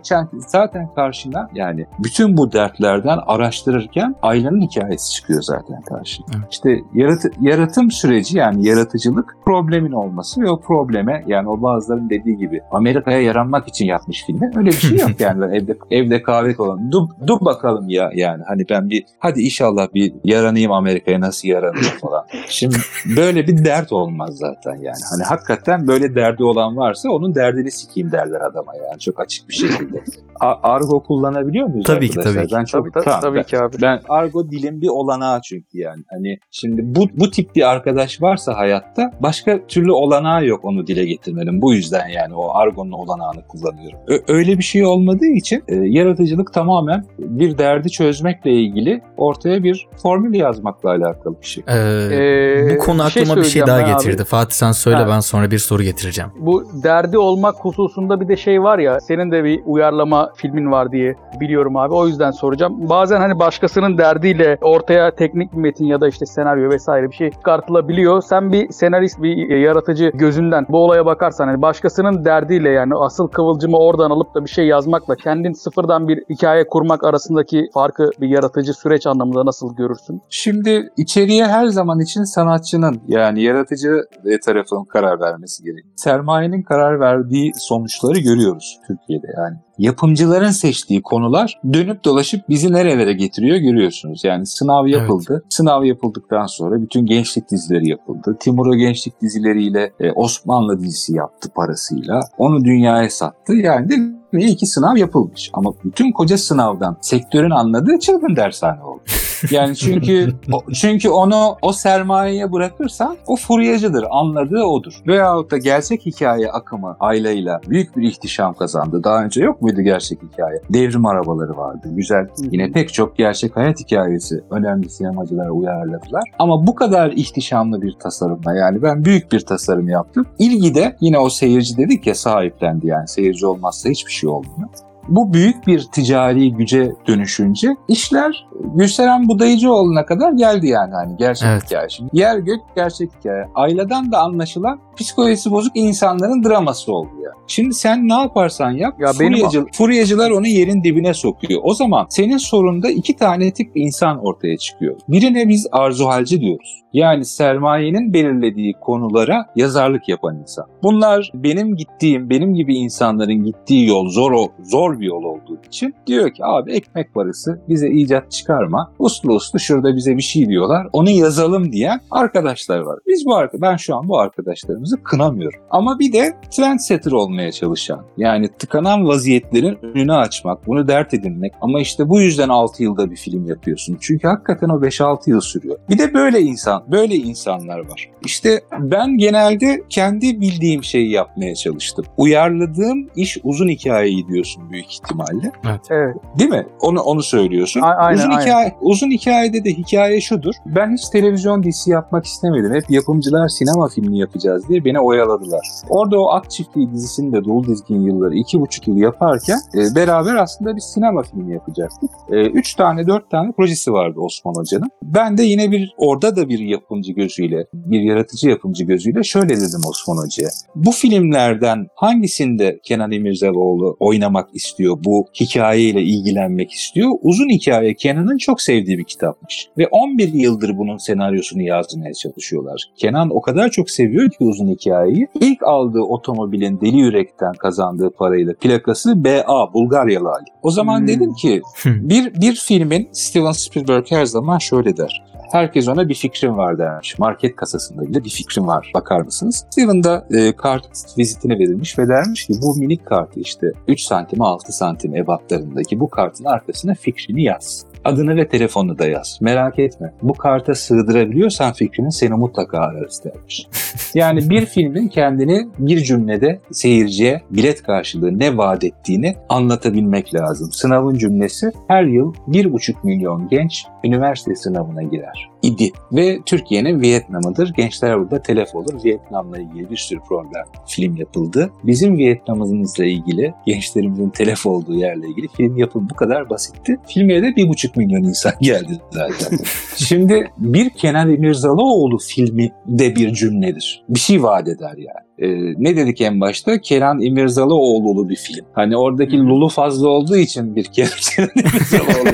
[0.48, 6.26] zaten karşına yani bütün bu dertlerden araştırırken Ayla'nın hikayesi çıkıyor zaten karşına.
[6.36, 6.46] Evet.
[6.52, 12.38] İşte yaratı- yaratım süreci yani yaratıcılık problemin olması ve o probleme yani o bazıların dediği
[12.38, 14.52] gibi Amerika'ya yaranmak için yapmış filmi.
[14.56, 16.92] Öyle bir şey yok yani ben evde evde kahve koyalım.
[16.92, 21.98] Dur, dur bakalım ya yani hani ben bir hadi inşallah bir yaranayım Amerika'ya nasıl yaranıyor
[22.02, 22.26] falan.
[22.48, 22.76] Şimdi
[23.18, 24.98] böyle bir dert olmaz zaten yani.
[25.12, 29.54] Hani hakikaten böyle derdi olan varsa onun derdini sikeyim derler adama yani çok açık bir
[29.54, 30.04] şekilde.
[30.40, 32.40] A- argo kullanabiliyor muyuz Tabii ki, arkadaşlar?
[32.42, 32.56] tabii ki.
[32.60, 33.76] Ben çok Tabii, tabii, Tamam, tabii ben- ki abi.
[33.82, 36.04] Ben argo dilin bir olanağı çünkü yani.
[36.10, 41.06] Hani şimdi bu bu tip bir arkadaş varsa hayatta başka türlü olanağı yok onu dile
[41.06, 41.62] getirmenin.
[41.62, 44.00] Bu yüzden yani o argonun olanağını kullanıyorum.
[44.08, 49.88] Ö- öyle bir şey olmadığı için e, yaratıcılık tamamen bir derdi çözmekle ilgili ortaya bir
[50.04, 51.64] formül yazmakla alakalı bir şey.
[51.68, 53.92] Ee, Ee, bu konu bir şey aklıma bir şey söyleyeceğim daha ben abi.
[54.04, 54.24] getirdi.
[54.24, 55.08] Fatih sen söyle Ha.
[55.08, 56.32] ben sonra bir soru getireceğim.
[56.40, 60.92] Bu derdi olmak hususunda bir de şey var ya senin de bir uyarlama filmin var
[60.92, 62.90] diye biliyorum abi o yüzden soracağım.
[62.90, 67.32] Bazen hani başkasının derdiyle ortaya teknik bir metin ya da işte senaryo vesaire bir şey
[67.32, 68.22] çıkartılabiliyor.
[68.22, 73.78] Sen bir senarist bir yaratıcı gözünden bu olaya bakarsan hani başkasının derdiyle yani asıl kıvılcımı
[73.78, 78.74] oradan alıp da bir şey yazmakla kendin sıfırdan bir hikaye kurmak arasındaki farkı bir yaratıcı
[78.74, 80.22] süreç anlamında nasıl görürsün?
[80.30, 85.71] Şimdi içeriye her zaman için sanatçının yani yaratıcı e, tarafının karar vermesi gerekiyor.
[85.96, 89.58] Sermayenin karar verdiği sonuçları görüyoruz Türkiye'de yani.
[89.78, 94.24] Yapımcıların seçtiği konular dönüp dolaşıp bizi nerelere getiriyor görüyorsunuz.
[94.24, 95.44] Yani sınav yapıldı.
[95.50, 98.38] Sınav yapıldıktan sonra bütün gençlik dizileri yapıldı.
[98.40, 102.20] Timur'a gençlik dizileriyle e, Osmanlı dizisi yaptı parasıyla.
[102.38, 103.54] Onu dünyaya sattı.
[103.54, 103.96] Yani de
[104.34, 105.50] ve iki sınav yapılmış.
[105.54, 109.02] Ama bütün koca sınavdan sektörün anladığı çılgın dershane oldu.
[109.52, 110.34] Yani çünkü
[110.74, 114.06] çünkü onu o sermayeye bırakırsan o furyacıdır.
[114.12, 114.94] Anladığı odur.
[115.08, 119.04] Veyahut da gerçek hikaye akımı aileyle büyük bir ihtişam kazandı.
[119.04, 120.62] Daha önce yok muydu gerçek hikaye?
[120.70, 121.88] Devrim arabaları vardı.
[121.92, 122.28] Güzel.
[122.52, 126.24] Yine pek çok gerçek hayat hikayesi önemli sinemacılar uyarladılar.
[126.40, 130.26] Ama bu kadar ihtişamlı bir tasarımla yani ben büyük bir tasarım yaptım.
[130.40, 134.70] İlgi de yine o seyirci dedik ya sahiplendi yani seyirci olmazsa hiçbir şey olmuyor.
[135.10, 141.64] Bu büyük bir ticari güce dönüşünce işler Gülseren Budayıcıoğlu'na kadar geldi yani hani gerçek Evet.
[141.66, 141.90] hikaye.
[141.90, 143.46] Şimdi yer gök gerçek hikaye.
[143.56, 147.32] Aileden de anlaşılan psikolojisi bozuk insanların draması oldu ya.
[147.48, 151.62] Şimdi sen ne yaparsan yap Ya benim- furyacı- furyacılar onu yerin dibine sokuyor.
[151.64, 154.96] O zaman senin sorunda iki tane tip insan ortaya çıkıyor.
[155.10, 156.82] Birine biz arzuhalci diyoruz.
[156.94, 160.66] Yani sermayenin belirlediği konulara yazarlık yapan insan.
[160.84, 165.96] Bunlar benim gittiğim, benim gibi insanların gittiği yol zor o- zor bir yol olduğu için
[166.08, 168.92] diyor ki abi ekmek parası bize icat çıkarma.
[169.00, 170.88] Uslu uslu şurada bize bir şey diyorlar.
[170.94, 173.00] Onu yazalım diyen arkadaşlar var.
[173.08, 175.60] Biz bu ben şu an bu arkadaşlarımızı kınamıyorum.
[175.70, 181.82] Ama bir de trendsetter olmaya çalışan yani tıkanan vaziyetlerin önünü açmak, bunu dert edinmek ama
[181.82, 183.98] işte bu yüzden 6 yılda bir film yapıyorsun.
[184.02, 185.80] Çünkü hakikaten o 5-6 yıl sürüyor.
[185.90, 188.10] Bir de böyle insan, böyle insanlar var.
[188.26, 192.06] İşte ben genelde kendi bildiğim şeyi yapmaya çalıştım.
[192.18, 195.52] Uyarladığım iş uzun hikayeyi diyorsun büyük ihtimalle.
[195.90, 196.16] Evet.
[196.40, 196.66] Değil mi?
[196.82, 197.82] Onu onu söylüyorsun.
[197.82, 198.42] A- aynen, uzun aynen.
[198.42, 200.54] hikaye uzun hikayede de hikaye şudur.
[200.66, 202.74] Ben hiç televizyon dizisi yapmak istemedim.
[202.74, 205.68] Hep yapımcılar sinema filmi yapacağız diye beni oyaladılar.
[205.90, 210.36] Orada o Ak Çiftliği dizisini de Dolu Dizgin yılları iki buçuk yıl yaparken e, beraber
[210.36, 212.10] aslında bir sinema filmi yapacaktık.
[212.32, 214.90] E, üç tane dört tane projesi vardı Osman Hoca'nın.
[215.04, 219.82] Ben de yine bir orada da bir yapımcı gözüyle, bir yaratıcı yapımcı gözüyle şöyle dedim
[219.90, 220.50] Osman Hoca'ya.
[220.76, 227.12] Bu filmlerden hangisinde Kenan İmirzalıoğlu oynamak istiyor, bu hikayeyle ilgilenmek istiyor?
[227.22, 229.68] Uzun hikaye Kenan'ın çok sevdiği bir kitapmış.
[229.78, 232.84] Ve 11 yıldır bunun senaryosunu yazmaya çalışıyorlar.
[232.98, 235.28] Kenan o kadar çok seviyor ki uzun hikayeyi.
[235.42, 240.46] İlk aldığı otomobilin Deli Yürek'ten kazandığı parayla plakası BA, Bulgaryalı hali.
[240.64, 241.08] O zaman Hmm.
[241.08, 245.24] dedim ki bir, bir filmin Steven Spielberg her zaman şöyle der.
[245.52, 247.20] Herkes ona bir fikrim var dermiş.
[247.20, 248.92] Market kasasında bile bir fikrim var.
[248.94, 249.66] Bakar mısınız?
[249.72, 254.46] Steven da e, kart vizitine verilmiş ve dermiş ki bu minik kartı işte 3 santime
[254.62, 257.86] 6 santim ebatlarındaki bu kartın arkasına fikrini yaz.
[258.04, 259.38] Adını ve telefonunu da yaz.
[259.42, 260.14] Merak etme.
[260.22, 263.68] Bu karta sığdırabiliyorsan fikrini seni mutlaka ararız dermiş.
[264.14, 270.72] Yani bir filmin kendini bir cümlede seyirciye bilet karşılığı ne vaat ettiğini anlatabilmek lazım.
[270.72, 275.92] Sınavın cümlesi her yıl 1,5 milyon genç üniversite sınavına girer idi.
[276.12, 277.74] Ve Türkiye'nin Vietnam'ıdır.
[277.74, 279.04] Gençler burada telef olur.
[279.04, 281.72] Vietnam'la ilgili bir sürü problem film yapıldı.
[281.84, 286.06] Bizim Vietnam'ımızla ilgili, gençlerimizin telef olduğu yerle ilgili film yapıldı.
[286.10, 286.98] Bu kadar basitti.
[287.08, 289.58] Filme de 1,5 milyon insan geldi zaten.
[289.96, 294.04] Şimdi bir Kenan İmirzalıoğlu filmi de bir cümledir.
[294.10, 295.31] Bir şey vaat eder yani.
[295.42, 296.82] Ee, ne dedik en başta?
[296.82, 298.66] Kenan İmirzalıoğlu'lu bir film.
[298.74, 302.30] Hani oradaki Lulu fazla olduğu için bir Kenan İmirzalıoğlu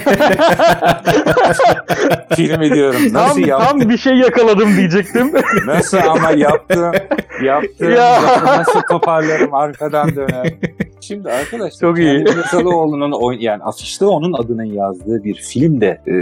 [2.35, 3.01] filmi diyorum.
[3.11, 3.79] Nasıl Tam, yaptım?
[3.79, 5.31] tam bir şey yakaladım diyecektim.
[5.65, 6.91] Nasıl ama yaptım.
[7.43, 7.91] Yaptım.
[7.91, 8.21] Ya.
[8.45, 10.53] Nasıl toparlarım arkadan döner.
[11.01, 12.25] Şimdi arkadaşlar Çok iyi.
[12.25, 16.13] Kenan yani afişte onun adının yazdığı bir film de e,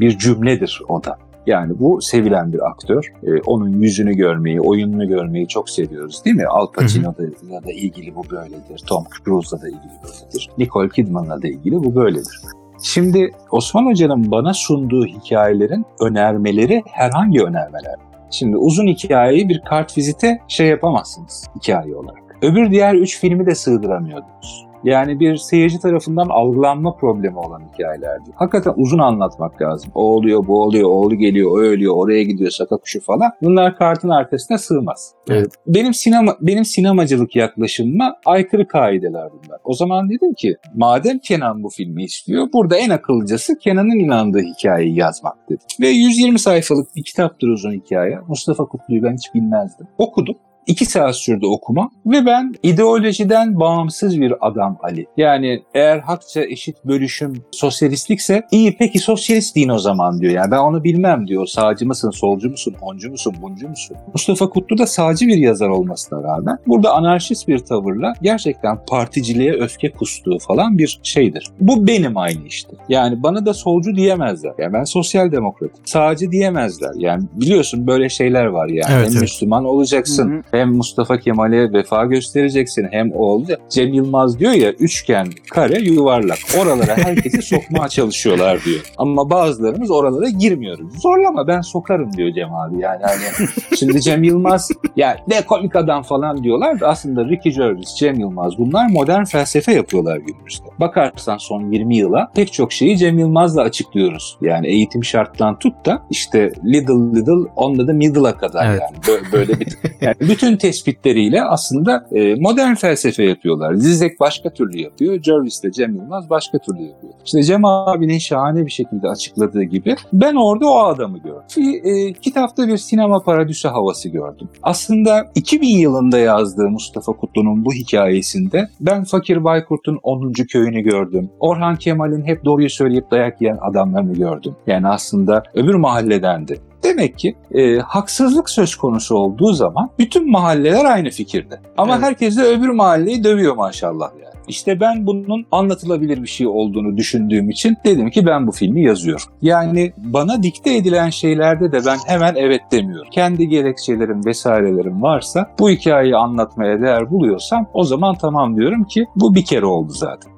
[0.00, 1.18] bir cümledir o da.
[1.46, 3.12] Yani bu sevilen bir aktör.
[3.22, 6.46] Ee, onun yüzünü görmeyi, oyununu görmeyi çok seviyoruz değil mi?
[6.46, 7.18] Al Pacino'da
[7.66, 8.82] da ilgili bu böyledir.
[8.86, 10.50] Tom Cruise'la da ilgili böyledir.
[10.58, 12.40] Nicole Kidman'la da ilgili bu böyledir.
[12.82, 17.94] Şimdi Osman Hoca'nın bana sunduğu hikayelerin önermeleri herhangi önermeler.
[18.30, 22.22] Şimdi uzun hikayeyi bir kart vizite şey yapamazsınız hikaye olarak.
[22.42, 24.69] Öbür diğer üç filmi de sığdıramıyordunuz.
[24.84, 28.30] Yani bir seyirci tarafından algılanma problemi olan hikayelerdi.
[28.34, 29.90] Hakikaten uzun anlatmak lazım.
[29.94, 33.32] O oluyor, bu oluyor, oğlu geliyor, o ölüyor, oraya gidiyor, saka kuşu falan.
[33.42, 35.14] Bunlar kartın arkasına sığmaz.
[35.30, 35.52] Evet.
[35.66, 39.60] Benim sinema benim sinemacılık yaklaşımıma aykırı kaideler bunlar.
[39.64, 44.98] O zaman dedim ki madem Kenan bu filmi istiyor, burada en akıllıcası Kenan'ın inandığı hikayeyi
[44.98, 45.66] yazmak dedim.
[45.80, 48.18] Ve 120 sayfalık bir kitaptır uzun hikaye.
[48.28, 49.86] Mustafa Kutlu'yu ben hiç bilmezdim.
[49.98, 50.36] Okudum.
[50.70, 55.06] İki saat sürdü okuma ve ben ideolojiden bağımsız bir adam Ali.
[55.16, 60.32] Yani eğer hakça eşit bölüşüm sosyalistlikse iyi peki sosyalist deyin o zaman diyor.
[60.32, 61.46] Yani ben onu bilmem diyor.
[61.46, 63.96] Sağcı mısın, solcu musun, oncu musun, buncu musun?
[64.14, 69.90] Mustafa Kutlu da sağcı bir yazar olmasına rağmen burada anarşist bir tavırla gerçekten particiliğe öfke
[69.92, 71.50] kustuğu falan bir şeydir.
[71.60, 72.72] Bu benim aynı işte.
[72.88, 74.52] Yani bana da solcu diyemezler.
[74.58, 75.82] Yani ben sosyal demokratım.
[75.84, 76.92] Sağcı diyemezler.
[76.96, 78.92] Yani biliyorsun böyle şeyler var yani.
[78.92, 79.20] Evet, hem evet.
[79.20, 80.59] Müslüman olacaksın, Hı hı.
[80.60, 83.44] Hem Mustafa Kemal'e vefa göstereceksin hem oğlu.
[83.68, 86.38] Cem Yılmaz diyor ya üçgen, kare, yuvarlak.
[86.62, 88.80] Oralara herkesi sokmaya çalışıyorlar diyor.
[88.98, 91.02] Ama bazılarımız oralara girmiyoruz.
[91.02, 92.80] Zorlama ben sokarım diyor Cem abi.
[92.80, 93.48] Yani hani
[93.78, 98.58] şimdi Cem Yılmaz ya ne komik adam falan diyorlar da aslında Ricky Gervais, Cem Yılmaz
[98.58, 100.66] bunlar modern felsefe yapıyorlar günümüzde.
[100.80, 104.36] Bakarsan son 20 yıla pek çok şeyi Cem Yılmaz'la açıklıyoruz.
[104.40, 108.80] Yani eğitim şarttan tut da işte little little onunla da middle'a kadar Evet.
[108.80, 109.68] yani Bö- böyle bir
[110.00, 113.74] yani bütün tespitleriyle aslında e, modern felsefe yapıyorlar.
[113.74, 115.22] Zizek başka türlü yapıyor.
[115.22, 117.12] Jervis de Cem Yılmaz başka türlü yapıyor.
[117.24, 121.42] İşte Cem abinin şahane bir şekilde açıkladığı gibi ben orada o adamı gördüm.
[121.48, 124.48] Fi- e, kitapta bir sinema paradüsü havası gördüm.
[124.62, 130.32] Aslında 2000 yılında yazdığı Mustafa Kutlu'nun bu hikayesinde ben Fakir Baykurt'un 10.
[130.32, 131.30] köyünü gördüm.
[131.40, 134.56] Orhan Kemal'in hep doğruyu söyleyip dayak yiyen adamlarını gördüm.
[134.66, 136.69] Yani aslında öbür mahalledendi.
[136.90, 141.60] Demek ki e, haksızlık söz konusu olduğu zaman bütün mahalleler aynı fikirde.
[141.76, 142.04] Ama Evet.
[142.04, 144.30] herkes de öbür mahalleyi dövüyor maşallah yani.
[144.48, 149.26] İşte ben bunun anlatılabilir bir şey olduğunu düşündüğüm için dedim ki ben bu filmi yazıyorum.
[149.42, 153.08] Yani bana dikte edilen şeylerde de ben hemen evet demiyorum.
[153.10, 159.34] Kendi gerekçelerim vesairelerim varsa bu hikayeyi anlatmaya değer buluyorsam o zaman tamam diyorum ki bu
[159.34, 160.32] bir kere oldu zaten.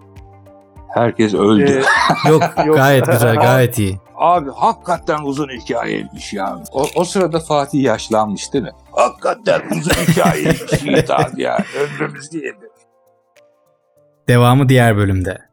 [0.88, 1.82] Herkes öldü.
[2.26, 2.76] Ee, Yok, Yok.
[2.76, 3.98] gayet güzel, gayet iyi.
[4.17, 6.59] Abi hakikaten uzun hikayeymiş ya.
[6.73, 8.73] O, o sırada Fatih yaşlanmış değil mi?
[8.93, 11.65] Hakikaten uzun hikayeymiş Yiğit abi ya.
[11.81, 12.69] Ömrümüz yedi.
[14.29, 15.51] Devamı diğer bölümde.